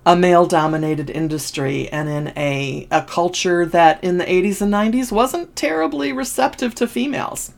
a 0.07 0.15
male 0.15 0.47
dominated 0.47 1.11
industry 1.11 1.89
and 1.89 2.09
in 2.09 2.33
a, 2.37 2.87
a 2.93 3.03
culture 3.03 3.67
that 3.67 4.03
in 4.03 4.19
the 4.19 4.25
80s 4.25 4.63
and 4.63 4.73
90s 4.73 5.11
wasn't 5.11 5.57
terribly 5.57 6.13
receptive 6.13 6.73
to 6.77 6.87
females. 6.87 7.53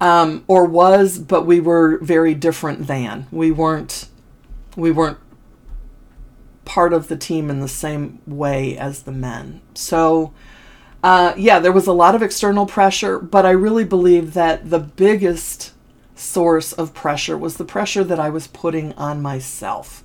Um, 0.00 0.42
or 0.48 0.64
was, 0.64 1.20
but 1.20 1.46
we 1.46 1.60
were 1.60 1.98
very 1.98 2.34
different 2.34 2.88
than. 2.88 3.28
We 3.30 3.52
weren't 3.52 4.08
we 4.76 4.90
weren't 4.90 5.16
part 6.66 6.92
of 6.92 7.08
the 7.08 7.16
team 7.16 7.48
in 7.48 7.60
the 7.60 7.68
same 7.68 8.20
way 8.26 8.76
as 8.76 9.04
the 9.04 9.12
men. 9.12 9.62
So, 9.74 10.34
uh, 11.02 11.32
yeah, 11.38 11.58
there 11.58 11.72
was 11.72 11.86
a 11.86 11.92
lot 11.92 12.14
of 12.14 12.22
external 12.22 12.66
pressure, 12.66 13.18
but 13.18 13.46
I 13.46 13.50
really 13.50 13.84
believe 13.84 14.34
that 14.34 14.68
the 14.68 14.80
biggest 14.80 15.72
source 16.14 16.72
of 16.72 16.92
pressure 16.92 17.38
was 17.38 17.56
the 17.56 17.64
pressure 17.64 18.04
that 18.04 18.20
I 18.20 18.28
was 18.28 18.48
putting 18.48 18.92
on 18.94 19.22
myself. 19.22 20.02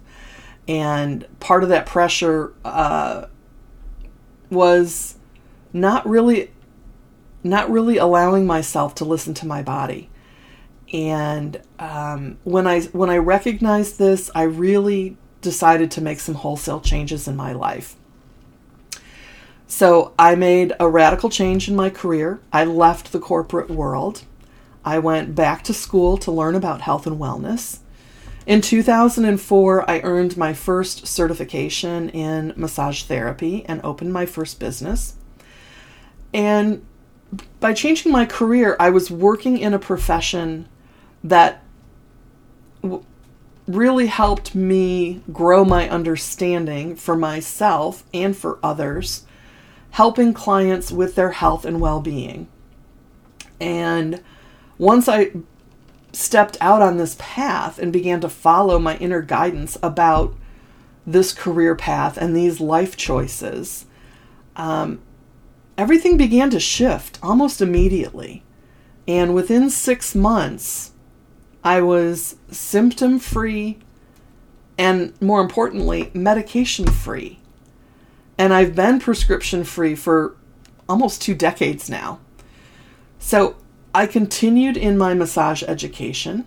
And 0.67 1.27
part 1.39 1.63
of 1.63 1.69
that 1.69 1.85
pressure 1.85 2.53
uh, 2.63 3.25
was 4.49 5.15
not 5.73 6.07
really 6.07 6.51
not 7.43 7.71
really 7.71 7.97
allowing 7.97 8.45
myself 8.45 8.93
to 8.93 9.05
listen 9.05 9.33
to 9.33 9.47
my 9.47 9.63
body. 9.63 10.09
And 10.93 11.59
um, 11.79 12.37
when 12.43 12.67
I 12.67 12.81
when 12.81 13.09
I 13.09 13.17
recognized 13.17 13.97
this, 13.97 14.29
I 14.35 14.43
really 14.43 15.17
decided 15.41 15.91
to 15.91 16.01
make 16.01 16.19
some 16.19 16.36
wholesale 16.36 16.79
changes 16.79 17.27
in 17.27 17.36
my 17.36 17.51
life. 17.51 17.95
So 19.67 20.13
I 20.19 20.36
made 20.36 20.74
a 20.79 20.89
radical 20.89 21.29
change 21.29 21.69
in 21.69 21.75
my 21.75 21.89
career. 21.89 22.41
I 22.51 22.65
left 22.65 23.12
the 23.12 23.19
corporate 23.19 23.69
world. 23.69 24.24
I 24.83 25.00
went 25.00 25.36
back 25.36 25.63
to 25.63 25.74
school 25.74 26.17
to 26.17 26.31
learn 26.31 26.55
about 26.55 26.81
health 26.81 27.07
and 27.07 27.17
wellness. 27.17 27.79
In 28.45 28.62
2004, 28.62 29.89
I 29.89 30.01
earned 30.01 30.36
my 30.36 30.53
first 30.53 31.07
certification 31.07 32.10
in 32.10 32.53
massage 32.55 33.03
therapy 33.03 33.63
and 33.65 33.79
opened 33.83 34.12
my 34.12 34.25
first 34.25 34.60
business. 34.60 35.15
And 36.33 36.86
by 37.60 37.74
changing 37.74 38.12
my 38.12 38.25
career, 38.25 38.75
I 38.79 38.89
was 38.89 39.12
working 39.12 39.57
in 39.57 39.74
a 39.74 39.79
profession 39.79 40.67
that 41.24 41.63
really 43.75 44.07
helped 44.07 44.55
me 44.55 45.21
grow 45.31 45.63
my 45.65 45.89
understanding 45.89 46.95
for 46.95 47.15
myself 47.15 48.03
and 48.13 48.35
for 48.35 48.59
others, 48.63 49.25
helping 49.91 50.33
clients 50.33 50.91
with 50.91 51.15
their 51.15 51.31
health 51.31 51.65
and 51.65 51.79
well 51.79 52.01
being. 52.01 52.47
And 53.59 54.23
once 54.77 55.07
I 55.07 55.31
stepped 56.13 56.57
out 56.59 56.81
on 56.81 56.97
this 56.97 57.15
path 57.19 57.79
and 57.79 57.93
began 57.93 58.19
to 58.21 58.29
follow 58.29 58.79
my 58.79 58.97
inner 58.97 59.21
guidance 59.21 59.77
about 59.81 60.35
this 61.05 61.33
career 61.33 61.75
path 61.75 62.17
and 62.17 62.35
these 62.35 62.59
life 62.59 62.97
choices, 62.97 63.85
um, 64.55 65.01
everything 65.77 66.17
began 66.17 66.49
to 66.49 66.59
shift 66.59 67.19
almost 67.23 67.61
immediately. 67.61 68.43
And 69.07 69.33
within 69.33 69.69
six 69.69 70.13
months, 70.13 70.90
I 71.63 71.81
was 71.81 72.35
symptom 72.49 73.19
free 73.19 73.79
and, 74.77 75.19
more 75.21 75.41
importantly, 75.41 76.09
medication 76.13 76.87
free. 76.87 77.39
And 78.37 78.53
I've 78.53 78.75
been 78.75 78.99
prescription 78.99 79.63
free 79.63 79.95
for 79.95 80.35
almost 80.89 81.21
two 81.21 81.35
decades 81.35 81.89
now. 81.89 82.19
So 83.19 83.55
I 83.93 84.07
continued 84.07 84.77
in 84.77 84.97
my 84.97 85.13
massage 85.13 85.61
education, 85.63 86.45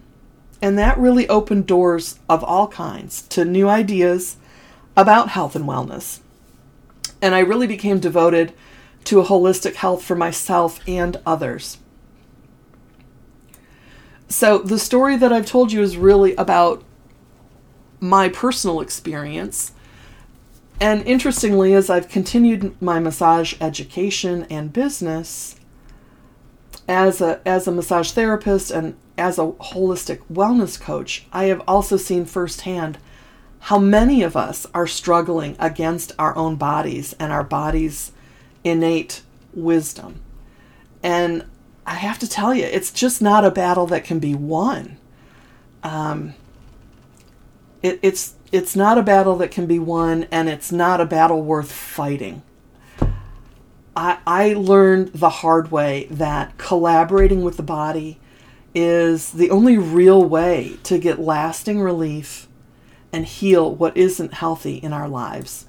and 0.60 0.78
that 0.78 0.98
really 0.98 1.28
opened 1.28 1.66
doors 1.66 2.18
of 2.28 2.42
all 2.42 2.66
kinds 2.68 3.22
to 3.28 3.44
new 3.44 3.68
ideas 3.68 4.36
about 4.96 5.28
health 5.30 5.54
and 5.54 5.66
wellness. 5.66 6.20
And 7.22 7.34
I 7.34 7.40
really 7.40 7.66
became 7.66 8.00
devoted 8.00 8.52
to 9.04 9.20
a 9.20 9.24
holistic 9.24 9.74
health 9.74 10.02
for 10.02 10.16
myself 10.16 10.80
and 10.88 11.20
others. 11.24 11.78
So, 14.28 14.58
the 14.58 14.78
story 14.78 15.16
that 15.16 15.32
I've 15.32 15.46
told 15.46 15.72
you 15.72 15.82
is 15.82 15.96
really 15.96 16.34
about 16.36 16.82
my 18.00 18.28
personal 18.28 18.80
experience. 18.80 19.72
And 20.80 21.06
interestingly, 21.06 21.72
as 21.74 21.88
I've 21.88 22.08
continued 22.08 22.80
my 22.82 22.98
massage 22.98 23.54
education 23.60 24.46
and 24.50 24.72
business, 24.72 25.56
as 26.88 27.20
a, 27.20 27.40
as 27.46 27.66
a 27.66 27.72
massage 27.72 28.10
therapist 28.10 28.70
and 28.70 28.96
as 29.16 29.38
a 29.38 29.46
holistic 29.52 30.20
wellness 30.30 30.78
coach, 30.80 31.26
I 31.32 31.44
have 31.44 31.62
also 31.66 31.96
seen 31.96 32.24
firsthand 32.24 32.98
how 33.60 33.78
many 33.78 34.22
of 34.22 34.36
us 34.36 34.66
are 34.74 34.86
struggling 34.86 35.56
against 35.58 36.12
our 36.18 36.36
own 36.36 36.56
bodies 36.56 37.14
and 37.18 37.32
our 37.32 37.44
bodies' 37.44 38.12
innate 38.62 39.22
wisdom. 39.54 40.20
And 41.02 41.44
I 41.86 41.94
have 41.94 42.18
to 42.20 42.28
tell 42.28 42.54
you, 42.54 42.64
it's 42.64 42.90
just 42.90 43.20
not 43.20 43.44
a 43.44 43.50
battle 43.50 43.86
that 43.88 44.04
can 44.04 44.18
be 44.18 44.34
won. 44.34 44.96
Um, 45.82 46.34
it, 47.82 47.98
it's 48.02 48.34
it's 48.52 48.74
not 48.74 48.98
a 48.98 49.02
battle 49.02 49.36
that 49.36 49.50
can 49.50 49.66
be 49.66 49.78
won, 49.78 50.26
and 50.30 50.48
it's 50.48 50.72
not 50.72 51.00
a 51.00 51.06
battle 51.06 51.42
worth 51.42 51.70
fighting. 51.70 52.42
I, 53.96 54.18
I 54.26 54.54
learned 54.54 55.08
the 55.08 55.28
hard 55.28 55.70
way 55.70 56.06
that 56.10 56.56
collaborating 56.56 57.42
with 57.42 57.56
the 57.56 57.62
body 57.62 58.18
is 58.74 59.32
the 59.32 59.50
only 59.50 59.76
real 59.76 60.24
way 60.24 60.78
to 60.84 60.98
get 60.98 61.20
lasting 61.20 61.80
relief 61.80 62.48
and 63.12 63.24
heal 63.24 63.72
what 63.72 63.96
isn't 63.96 64.34
healthy 64.34 64.76
in 64.76 64.92
our 64.92 65.08
lives. 65.08 65.66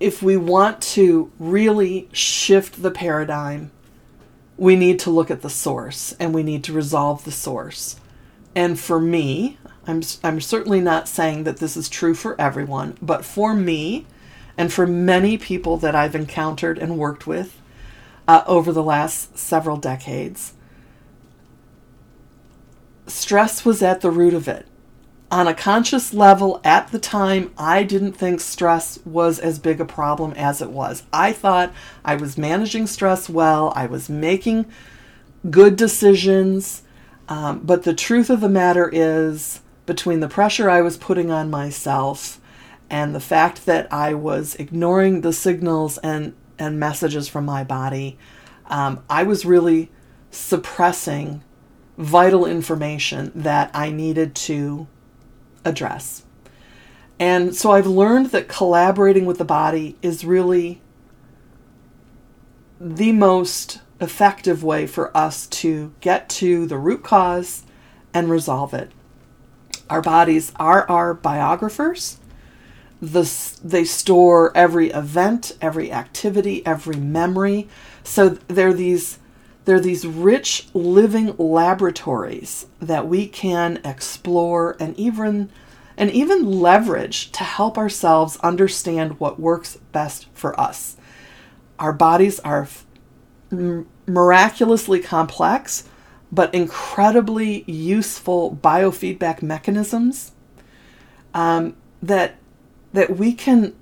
If 0.00 0.22
we 0.22 0.36
want 0.36 0.80
to 0.94 1.30
really 1.38 2.08
shift 2.12 2.82
the 2.82 2.90
paradigm, 2.90 3.70
we 4.56 4.74
need 4.74 4.98
to 5.00 5.10
look 5.10 5.30
at 5.30 5.42
the 5.42 5.50
source 5.50 6.14
and 6.18 6.34
we 6.34 6.42
need 6.42 6.64
to 6.64 6.72
resolve 6.72 7.24
the 7.24 7.30
source. 7.30 8.00
And 8.54 8.80
for 8.80 8.98
me, 8.98 9.58
I'm, 9.86 10.02
I'm 10.24 10.40
certainly 10.40 10.80
not 10.80 11.08
saying 11.08 11.44
that 11.44 11.58
this 11.58 11.76
is 11.76 11.88
true 11.88 12.14
for 12.14 12.40
everyone, 12.40 12.96
but 13.00 13.24
for 13.24 13.54
me, 13.54 14.06
and 14.56 14.72
for 14.72 14.86
many 14.86 15.38
people 15.38 15.76
that 15.78 15.94
I've 15.94 16.14
encountered 16.14 16.78
and 16.78 16.98
worked 16.98 17.26
with 17.26 17.60
uh, 18.28 18.42
over 18.46 18.72
the 18.72 18.82
last 18.82 19.38
several 19.38 19.76
decades, 19.76 20.54
stress 23.06 23.64
was 23.64 23.82
at 23.82 24.00
the 24.00 24.10
root 24.10 24.34
of 24.34 24.48
it. 24.48 24.66
On 25.32 25.46
a 25.46 25.54
conscious 25.54 26.12
level, 26.12 26.60
at 26.64 26.90
the 26.90 26.98
time, 26.98 27.52
I 27.56 27.84
didn't 27.84 28.14
think 28.14 28.40
stress 28.40 28.98
was 29.04 29.38
as 29.38 29.60
big 29.60 29.80
a 29.80 29.84
problem 29.84 30.32
as 30.32 30.60
it 30.60 30.70
was. 30.70 31.04
I 31.12 31.32
thought 31.32 31.72
I 32.04 32.16
was 32.16 32.36
managing 32.36 32.88
stress 32.88 33.28
well, 33.28 33.72
I 33.76 33.86
was 33.86 34.08
making 34.08 34.66
good 35.48 35.76
decisions, 35.76 36.82
um, 37.28 37.60
but 37.60 37.84
the 37.84 37.94
truth 37.94 38.28
of 38.28 38.40
the 38.40 38.48
matter 38.48 38.90
is, 38.92 39.60
between 39.86 40.18
the 40.18 40.28
pressure 40.28 40.68
I 40.68 40.80
was 40.80 40.96
putting 40.96 41.30
on 41.30 41.48
myself 41.48 42.40
and 42.90 43.14
the 43.14 43.20
fact 43.20 43.66
that 43.66 43.92
I 43.92 44.14
was 44.14 44.56
ignoring 44.56 45.20
the 45.20 45.32
signals 45.32 45.96
and, 45.98 46.34
and 46.58 46.80
messages 46.80 47.28
from 47.28 47.44
my 47.44 47.62
body, 47.62 48.18
um, 48.66 49.04
I 49.08 49.22
was 49.22 49.46
really 49.46 49.92
suppressing 50.32 51.44
vital 51.96 52.46
information 52.46 53.30
that 53.36 53.70
I 53.72 53.90
needed 53.90 54.34
to 54.34 54.88
address. 55.64 56.24
And 57.18 57.54
so 57.54 57.72
I've 57.72 57.86
learned 57.86 58.26
that 58.26 58.48
collaborating 58.48 59.26
with 59.26 59.38
the 59.38 59.44
body 59.44 59.96
is 60.00 60.24
really 60.24 60.80
the 62.80 63.12
most 63.12 63.80
effective 64.00 64.64
way 64.64 64.86
for 64.86 65.14
us 65.14 65.46
to 65.46 65.92
get 66.00 66.28
to 66.30 66.66
the 66.66 66.78
root 66.78 67.02
cause 67.02 67.64
and 68.14 68.30
resolve 68.30 68.72
it. 68.72 68.90
Our 69.90 70.00
bodies 70.00 70.52
are 70.56 70.88
our 70.88 71.12
biographers 71.12 72.20
the, 73.00 73.58
they 73.64 73.84
store 73.84 74.52
every 74.54 74.90
event, 74.90 75.56
every 75.60 75.90
activity, 75.90 76.64
every 76.66 76.96
memory. 76.96 77.68
So 78.04 78.30
they're 78.48 78.74
these 78.74 79.18
they're 79.64 79.80
these 79.80 80.06
rich 80.06 80.68
living 80.74 81.34
laboratories 81.36 82.66
that 82.80 83.06
we 83.06 83.26
can 83.26 83.80
explore 83.84 84.76
and 84.80 84.98
even 84.98 85.50
and 85.96 86.10
even 86.10 86.60
leverage 86.60 87.30
to 87.32 87.44
help 87.44 87.76
ourselves 87.76 88.38
understand 88.38 89.20
what 89.20 89.38
works 89.38 89.76
best 89.92 90.26
for 90.32 90.58
us. 90.58 90.96
Our 91.78 91.92
bodies 91.92 92.40
are 92.40 92.68
miraculously 94.06 95.00
complex 95.00 95.84
but 96.32 96.54
incredibly 96.54 97.64
useful 97.64 98.56
biofeedback 98.62 99.42
mechanisms 99.42 100.32
um, 101.34 101.76
that 102.02 102.36
that 102.92 103.16
we 103.16 103.32
can 103.32 103.74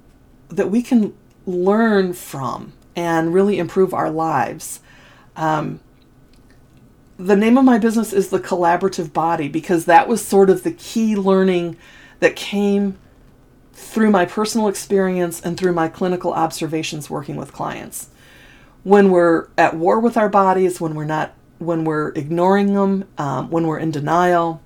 that 0.48 0.70
we 0.70 0.82
can 0.82 1.14
learn 1.46 2.12
from 2.12 2.72
and 2.96 3.32
really 3.32 3.58
improve 3.58 3.94
our 3.94 4.10
lives. 4.10 4.80
Um, 5.38 5.80
the 7.16 7.36
name 7.36 7.56
of 7.56 7.64
my 7.64 7.78
business 7.78 8.12
is 8.12 8.28
the 8.28 8.40
collaborative 8.40 9.12
body 9.12 9.48
because 9.48 9.86
that 9.86 10.08
was 10.08 10.24
sort 10.24 10.50
of 10.50 10.64
the 10.64 10.72
key 10.72 11.16
learning 11.16 11.76
that 12.20 12.36
came 12.36 12.98
through 13.72 14.10
my 14.10 14.24
personal 14.24 14.66
experience 14.68 15.40
and 15.40 15.56
through 15.56 15.72
my 15.72 15.88
clinical 15.88 16.32
observations 16.32 17.08
working 17.08 17.36
with 17.36 17.52
clients. 17.52 18.08
When 18.82 19.10
we're 19.10 19.48
at 19.56 19.76
war 19.76 20.00
with 20.00 20.16
our 20.16 20.28
bodies, 20.28 20.80
when 20.80 20.94
we're 20.94 21.04
not, 21.04 21.34
when 21.58 21.84
we're 21.84 22.08
ignoring 22.10 22.74
them, 22.74 23.04
um, 23.16 23.50
when 23.50 23.66
we're 23.66 23.78
in 23.78 23.92
denial, 23.92 24.60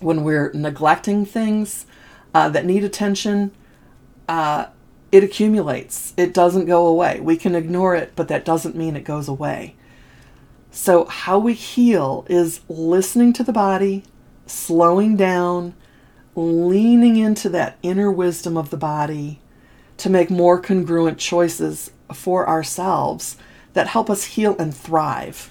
when 0.00 0.22
we're 0.22 0.52
neglecting 0.52 1.24
things 1.24 1.86
uh, 2.34 2.50
that 2.50 2.66
need 2.66 2.84
attention, 2.84 3.52
uh, 4.28 4.66
it 5.12 5.24
accumulates. 5.24 6.12
It 6.16 6.34
doesn't 6.34 6.66
go 6.66 6.86
away. 6.86 7.20
We 7.20 7.36
can 7.36 7.54
ignore 7.54 7.94
it, 7.94 8.12
but 8.16 8.28
that 8.28 8.44
doesn't 8.44 8.76
mean 8.76 8.96
it 8.96 9.04
goes 9.04 9.28
away. 9.28 9.76
So, 10.76 11.04
how 11.04 11.38
we 11.38 11.54
heal 11.54 12.26
is 12.28 12.60
listening 12.68 13.32
to 13.34 13.44
the 13.44 13.52
body, 13.52 14.02
slowing 14.46 15.16
down, 15.16 15.74
leaning 16.34 17.16
into 17.16 17.48
that 17.50 17.78
inner 17.84 18.10
wisdom 18.10 18.56
of 18.56 18.70
the 18.70 18.76
body 18.76 19.38
to 19.98 20.10
make 20.10 20.30
more 20.30 20.60
congruent 20.60 21.18
choices 21.18 21.92
for 22.12 22.48
ourselves 22.48 23.36
that 23.74 23.86
help 23.86 24.10
us 24.10 24.24
heal 24.24 24.56
and 24.58 24.74
thrive. 24.74 25.48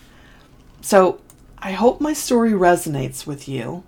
So, 0.82 1.22
I 1.58 1.72
hope 1.72 2.02
my 2.02 2.12
story 2.12 2.52
resonates 2.52 3.26
with 3.26 3.48
you. 3.48 3.86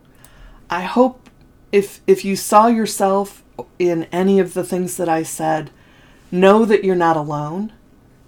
I 0.70 0.84
hope 0.84 1.30
if 1.70 2.00
if 2.08 2.24
you 2.24 2.38
saw 2.38 2.68
yourself 2.68 3.44
in 3.78 4.06
any 4.06 4.40
of 4.40 4.54
the 4.54 4.64
things 4.64 4.96
that 4.96 5.10
I 5.10 5.24
said, 5.24 5.70
know 6.32 6.64
that 6.64 6.86
you're 6.86 6.96
not 6.96 7.18
alone. 7.18 7.74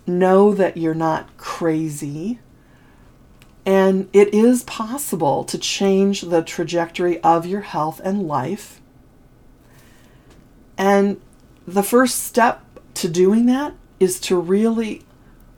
Know 0.06 0.54
that 0.54 0.76
you're 0.76 0.94
not 0.94 1.38
crazy. 1.38 2.40
And 3.68 4.08
it 4.14 4.34
is 4.34 4.64
possible 4.64 5.44
to 5.44 5.58
change 5.58 6.22
the 6.22 6.42
trajectory 6.42 7.22
of 7.22 7.46
your 7.46 7.60
health 7.62 8.00
and 8.02 8.26
life. 8.26 8.80
And 10.78 11.20
the 11.68 11.84
first 11.84 12.24
step 12.24 12.64
to 12.94 13.10
doing 13.10 13.46
that 13.48 13.74
is 14.00 14.22
to 14.22 14.40
really 14.40 15.04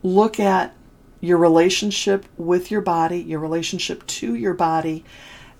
look 0.01 0.39
at 0.39 0.73
your 1.21 1.37
relationship 1.37 2.25
with 2.35 2.71
your 2.71 2.81
body, 2.81 3.21
your 3.21 3.39
relationship 3.39 4.07
to 4.07 4.33
your 4.33 4.55
body, 4.55 5.05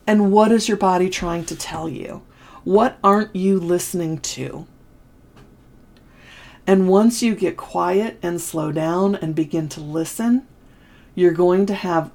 and 0.08 0.32
what 0.32 0.52
is 0.52 0.68
your 0.68 0.78
body 0.78 1.08
trying 1.08 1.46
to 1.46 1.56
tell 1.56 1.88
you? 1.88 2.24
What 2.64 2.98
aren't 3.04 3.36
you 3.36 3.60
listening 3.60 4.18
to? 4.20 4.66
And 6.66 6.90
once 6.90 7.22
you 7.22 7.36
get 7.36 7.58
quiet 7.58 8.18
and 8.24 8.42
slow 8.42 8.72
down 8.72 9.14
and 9.16 9.36
begin 9.36 9.70
to 9.70 9.82
listen, 9.82 10.48
you're 11.14 11.32
going 11.32 11.68
to 11.68 11.76
have 11.76 12.12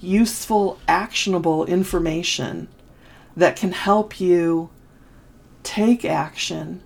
useful, 0.00 0.78
actionable 0.88 1.64
information 1.66 2.68
that 3.36 3.56
can 3.56 3.72
help 3.72 4.20
you 4.20 4.70
take 5.62 6.04
action, 6.04 6.82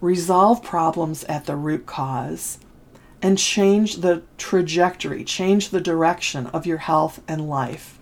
resolve 0.00 0.62
problems 0.62 1.24
at 1.24 1.46
the 1.46 1.56
root 1.56 1.86
cause, 1.86 2.58
and 3.20 3.38
change 3.38 3.96
the 3.96 4.22
trajectory, 4.36 5.24
change 5.24 5.68
the 5.68 5.80
direction 5.80 6.46
of 6.48 6.66
your 6.66 6.78
health 6.78 7.22
and 7.28 7.48
life. 7.48 7.98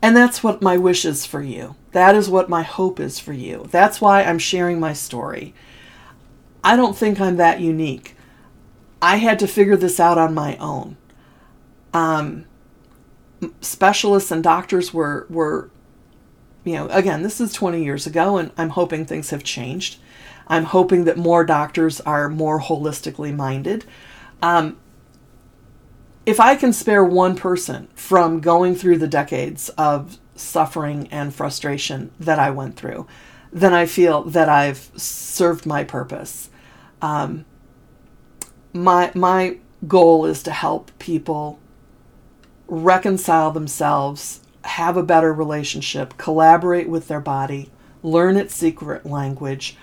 And 0.00 0.16
that's 0.16 0.42
what 0.42 0.62
my 0.62 0.76
wish 0.76 1.04
is 1.04 1.24
for 1.24 1.42
you. 1.42 1.76
That 1.92 2.14
is 2.14 2.28
what 2.28 2.48
my 2.48 2.62
hope 2.62 3.00
is 3.00 3.18
for 3.18 3.32
you. 3.32 3.66
That's 3.70 4.00
why 4.00 4.22
I'm 4.22 4.38
sharing 4.38 4.80
my 4.80 4.92
story. 4.92 5.54
I 6.62 6.76
don't 6.76 6.96
think 6.96 7.20
I'm 7.20 7.36
that 7.36 7.60
unique. 7.60 8.16
I 9.00 9.16
had 9.16 9.38
to 9.38 9.46
figure 9.46 9.76
this 9.76 10.00
out 10.00 10.18
on 10.18 10.34
my 10.34 10.56
own. 10.56 10.96
Um, 11.94 12.44
specialists 13.60 14.30
and 14.30 14.42
doctors 14.42 14.92
were 14.92 15.26
were 15.30 15.70
you 16.64 16.74
know 16.74 16.88
again 16.88 17.22
this 17.22 17.40
is 17.40 17.52
20 17.52 17.84
years 17.84 18.06
ago 18.06 18.38
and 18.38 18.50
i'm 18.56 18.70
hoping 18.70 19.04
things 19.04 19.30
have 19.30 19.44
changed. 19.44 19.98
I'm 20.46 20.64
hoping 20.64 21.04
that 21.04 21.16
more 21.16 21.42
doctors 21.44 22.02
are 22.02 22.28
more 22.28 22.60
holistically 22.60 23.34
minded. 23.34 23.84
Um, 24.42 24.78
if 26.26 26.40
i 26.40 26.54
can 26.54 26.72
spare 26.72 27.04
one 27.04 27.36
person 27.36 27.88
from 27.94 28.40
going 28.40 28.74
through 28.74 28.98
the 28.98 29.08
decades 29.08 29.68
of 29.70 30.18
suffering 30.36 31.06
and 31.10 31.34
frustration 31.34 32.10
that 32.18 32.38
i 32.38 32.50
went 32.50 32.76
through 32.76 33.06
then 33.52 33.72
i 33.72 33.86
feel 33.86 34.22
that 34.24 34.48
i've 34.48 34.90
served 34.96 35.64
my 35.66 35.84
purpose. 35.84 36.50
Um, 37.02 37.44
my 38.72 39.12
my 39.14 39.58
goal 39.86 40.24
is 40.24 40.42
to 40.44 40.50
help 40.50 40.90
people 40.98 41.58
reconcile 42.66 43.50
themselves, 43.50 44.40
have 44.62 44.96
a 44.96 45.02
better 45.02 45.32
relationship, 45.32 46.16
collaborate 46.16 46.88
with 46.88 47.08
their 47.08 47.20
body, 47.20 47.70
learn 48.02 48.36
its 48.36 48.54
secret 48.54 49.04
language, 49.04 49.76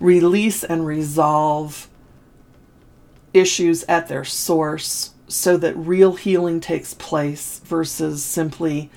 release 0.00 0.64
and 0.64 0.86
resolve 0.86 1.88
issues 3.32 3.84
at 3.84 4.08
their 4.08 4.24
source 4.24 5.12
so 5.28 5.56
that 5.56 5.76
real 5.76 6.14
healing 6.14 6.60
takes 6.60 6.94
place 6.94 7.60
versus 7.64 8.24
simply 8.24 8.90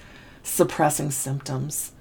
suppressing 0.44 1.12
symptoms. 1.12 1.92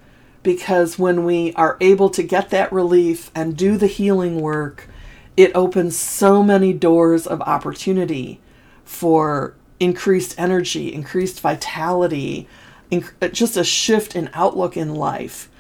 Because 0.43 0.99
when 0.99 1.25
we 1.25 1.53
are 1.55 1.77
able 1.81 2.09
to 2.11 2.23
get 2.23 2.51
that 2.51 2.73
relief 2.73 3.31
and 3.35 3.57
do 3.57 3.77
the 3.77 3.87
healing 3.87 4.41
work, 4.41 4.89
it 5.37 5.53
opens 5.55 5.97
so 5.97 6.43
many 6.43 6.73
doors 6.73 7.27
of 7.27 7.41
opportunity 7.43 8.41
for 8.85 9.55
increased 9.81 10.35
energy, 10.39 10.93
increased 10.93 11.41
vitality, 11.41 12.47
inc- 12.93 13.33
just 13.33 13.57
a 13.57 13.65
shift 13.65 14.15
in 14.15 14.31
outlook 14.35 14.77
in 14.77 14.95
life, 14.95 15.51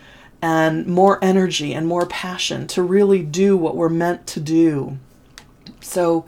and 0.42 0.87
more 0.87 1.18
energy 1.22 1.74
and 1.74 1.87
more 1.87 2.06
passion 2.06 2.66
to 2.68 2.83
really 2.83 3.22
do 3.22 3.56
what 3.56 3.76
we're 3.76 3.88
meant 3.88 4.26
to 4.28 4.40
do. 4.40 4.98
So, 5.80 6.26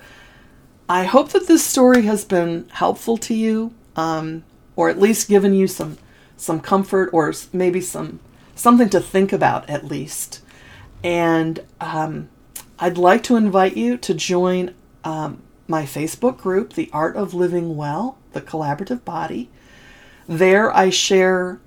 I 0.88 1.04
hope 1.04 1.30
that 1.30 1.46
this 1.46 1.64
story 1.64 2.02
has 2.02 2.24
been 2.24 2.68
helpful 2.70 3.16
to 3.18 3.34
you, 3.34 3.72
um, 3.96 4.44
or 4.76 4.90
at 4.90 4.98
least 4.98 5.28
given 5.28 5.54
you 5.54 5.66
some 5.66 5.98
some 6.36 6.60
comfort, 6.60 7.10
or 7.12 7.32
maybe 7.52 7.80
some 7.80 8.18
something 8.54 8.88
to 8.90 9.00
think 9.00 9.32
about 9.32 9.68
at 9.70 9.84
least. 9.84 10.42
And 11.04 11.64
um, 11.80 12.28
I'd 12.78 12.98
like 12.98 13.22
to 13.24 13.36
invite 13.36 13.76
you 13.76 13.96
to 13.98 14.14
join 14.14 14.74
um, 15.04 15.42
my 15.72 15.84
Facebook 15.84 16.36
group, 16.36 16.74
The 16.74 16.90
Art 16.92 17.16
of 17.16 17.32
Living 17.32 17.78
Well, 17.78 18.18
the 18.34 18.42
Collaborative 18.42 19.06
Body. 19.06 19.48
There 20.28 20.70
I 20.76 20.90
share 20.90 21.60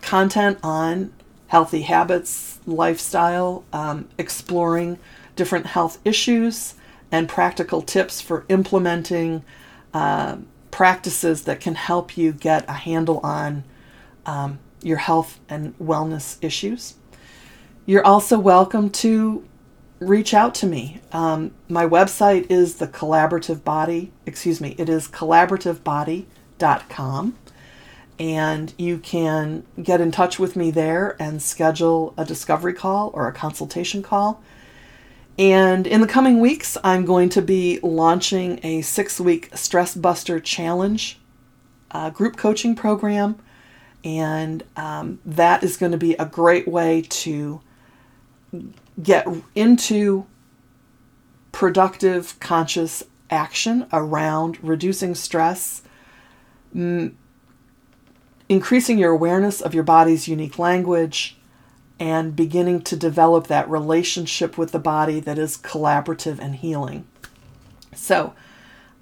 content 0.00 0.58
on 0.62 1.12
healthy 1.48 1.82
habits, 1.82 2.60
lifestyle, 2.64 3.62
um, 3.70 4.08
exploring 4.16 4.98
different 5.36 5.66
health 5.66 5.98
issues, 6.02 6.76
and 7.10 7.28
practical 7.28 7.82
tips 7.82 8.22
for 8.22 8.46
implementing 8.48 9.44
uh, 9.92 10.38
practices 10.70 11.42
that 11.42 11.60
can 11.60 11.74
help 11.74 12.16
you 12.16 12.32
get 12.32 12.66
a 12.70 12.72
handle 12.72 13.20
on 13.22 13.64
um, 14.24 14.60
your 14.80 14.96
health 14.96 15.40
and 15.50 15.78
wellness 15.78 16.42
issues. 16.42 16.94
You're 17.84 18.06
also 18.06 18.38
welcome 18.38 18.88
to 19.04 19.46
reach 20.08 20.34
out 20.34 20.54
to 20.56 20.66
me. 20.66 21.00
Um, 21.12 21.52
my 21.68 21.86
website 21.86 22.50
is 22.50 22.74
the 22.76 22.88
collaborative 22.88 23.62
body, 23.64 24.12
excuse 24.26 24.60
me, 24.60 24.74
it 24.78 24.88
is 24.88 25.08
collaborativebody.com. 25.08 27.38
And 28.18 28.74
you 28.78 28.98
can 28.98 29.64
get 29.82 30.00
in 30.00 30.12
touch 30.12 30.38
with 30.38 30.54
me 30.54 30.70
there 30.70 31.16
and 31.20 31.42
schedule 31.42 32.14
a 32.16 32.24
discovery 32.24 32.74
call 32.74 33.10
or 33.14 33.26
a 33.26 33.32
consultation 33.32 34.02
call. 34.02 34.42
And 35.38 35.86
in 35.86 36.02
the 36.02 36.06
coming 36.06 36.40
weeks, 36.40 36.76
I'm 36.84 37.04
going 37.04 37.30
to 37.30 37.42
be 37.42 37.80
launching 37.82 38.60
a 38.62 38.82
six 38.82 39.18
week 39.18 39.50
Stress 39.54 39.94
Buster 39.94 40.38
Challenge 40.38 41.18
uh, 41.90 42.10
group 42.10 42.36
coaching 42.36 42.76
program. 42.76 43.38
And 44.04 44.62
um, 44.76 45.20
that 45.24 45.62
is 45.62 45.76
going 45.76 45.92
to 45.92 45.98
be 45.98 46.14
a 46.14 46.26
great 46.26 46.68
way 46.68 47.02
to 47.02 47.60
get 49.00 49.26
into 49.54 50.26
productive, 51.52 52.38
conscious 52.40 53.04
action 53.30 53.86
around 53.92 54.58
reducing 54.62 55.14
stress, 55.14 55.82
m- 56.74 57.16
increasing 58.48 58.98
your 58.98 59.12
awareness 59.12 59.60
of 59.60 59.74
your 59.74 59.84
body's 59.84 60.28
unique 60.28 60.58
language, 60.58 61.38
and 61.98 62.34
beginning 62.34 62.82
to 62.82 62.96
develop 62.96 63.46
that 63.46 63.68
relationship 63.70 64.58
with 64.58 64.72
the 64.72 64.78
body 64.78 65.20
that 65.20 65.38
is 65.38 65.56
collaborative 65.56 66.38
and 66.38 66.56
healing. 66.56 67.06
So, 67.94 68.34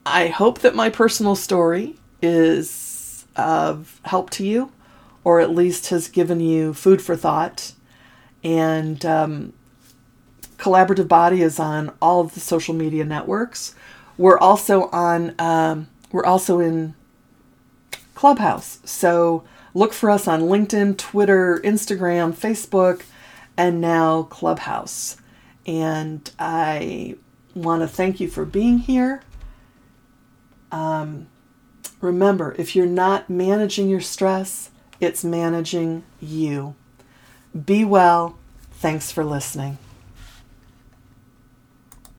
I 0.04 0.28
hope 0.28 0.60
that 0.60 0.74
my 0.74 0.90
personal 0.90 1.34
story 1.36 1.96
is 2.22 3.26
of 3.36 4.00
help 4.04 4.30
to 4.30 4.46
you, 4.46 4.72
or 5.24 5.40
at 5.40 5.50
least 5.54 5.88
has 5.88 6.08
given 6.08 6.40
you 6.40 6.74
food 6.74 7.00
for 7.00 7.16
thought. 7.16 7.72
And 8.42 9.04
um, 9.04 9.52
Collaborative 10.60 11.08
Body 11.08 11.42
is 11.42 11.58
on 11.58 11.92
all 12.00 12.20
of 12.20 12.34
the 12.34 12.40
social 12.40 12.74
media 12.74 13.04
networks. 13.04 13.74
We're 14.16 14.38
also 14.38 14.88
on. 14.90 15.34
Um, 15.38 15.88
we're 16.12 16.24
also 16.24 16.60
in 16.60 16.94
Clubhouse. 18.14 18.80
So 18.84 19.44
look 19.74 19.92
for 19.92 20.10
us 20.10 20.28
on 20.28 20.42
LinkedIn, 20.42 20.98
Twitter, 20.98 21.60
Instagram, 21.64 22.34
Facebook, 22.34 23.02
and 23.56 23.80
now 23.80 24.24
Clubhouse. 24.24 25.16
And 25.66 26.30
I 26.38 27.16
want 27.54 27.82
to 27.82 27.88
thank 27.88 28.20
you 28.20 28.28
for 28.28 28.44
being 28.44 28.78
here. 28.78 29.22
Um, 30.72 31.28
remember, 32.00 32.54
if 32.58 32.74
you're 32.76 32.86
not 32.86 33.30
managing 33.30 33.88
your 33.88 34.00
stress, 34.00 34.70
it's 35.00 35.24
managing 35.24 36.04
you. 36.20 36.74
Be 37.64 37.84
well. 37.84 38.36
Thanks 38.72 39.10
for 39.12 39.24
listening. 39.24 39.78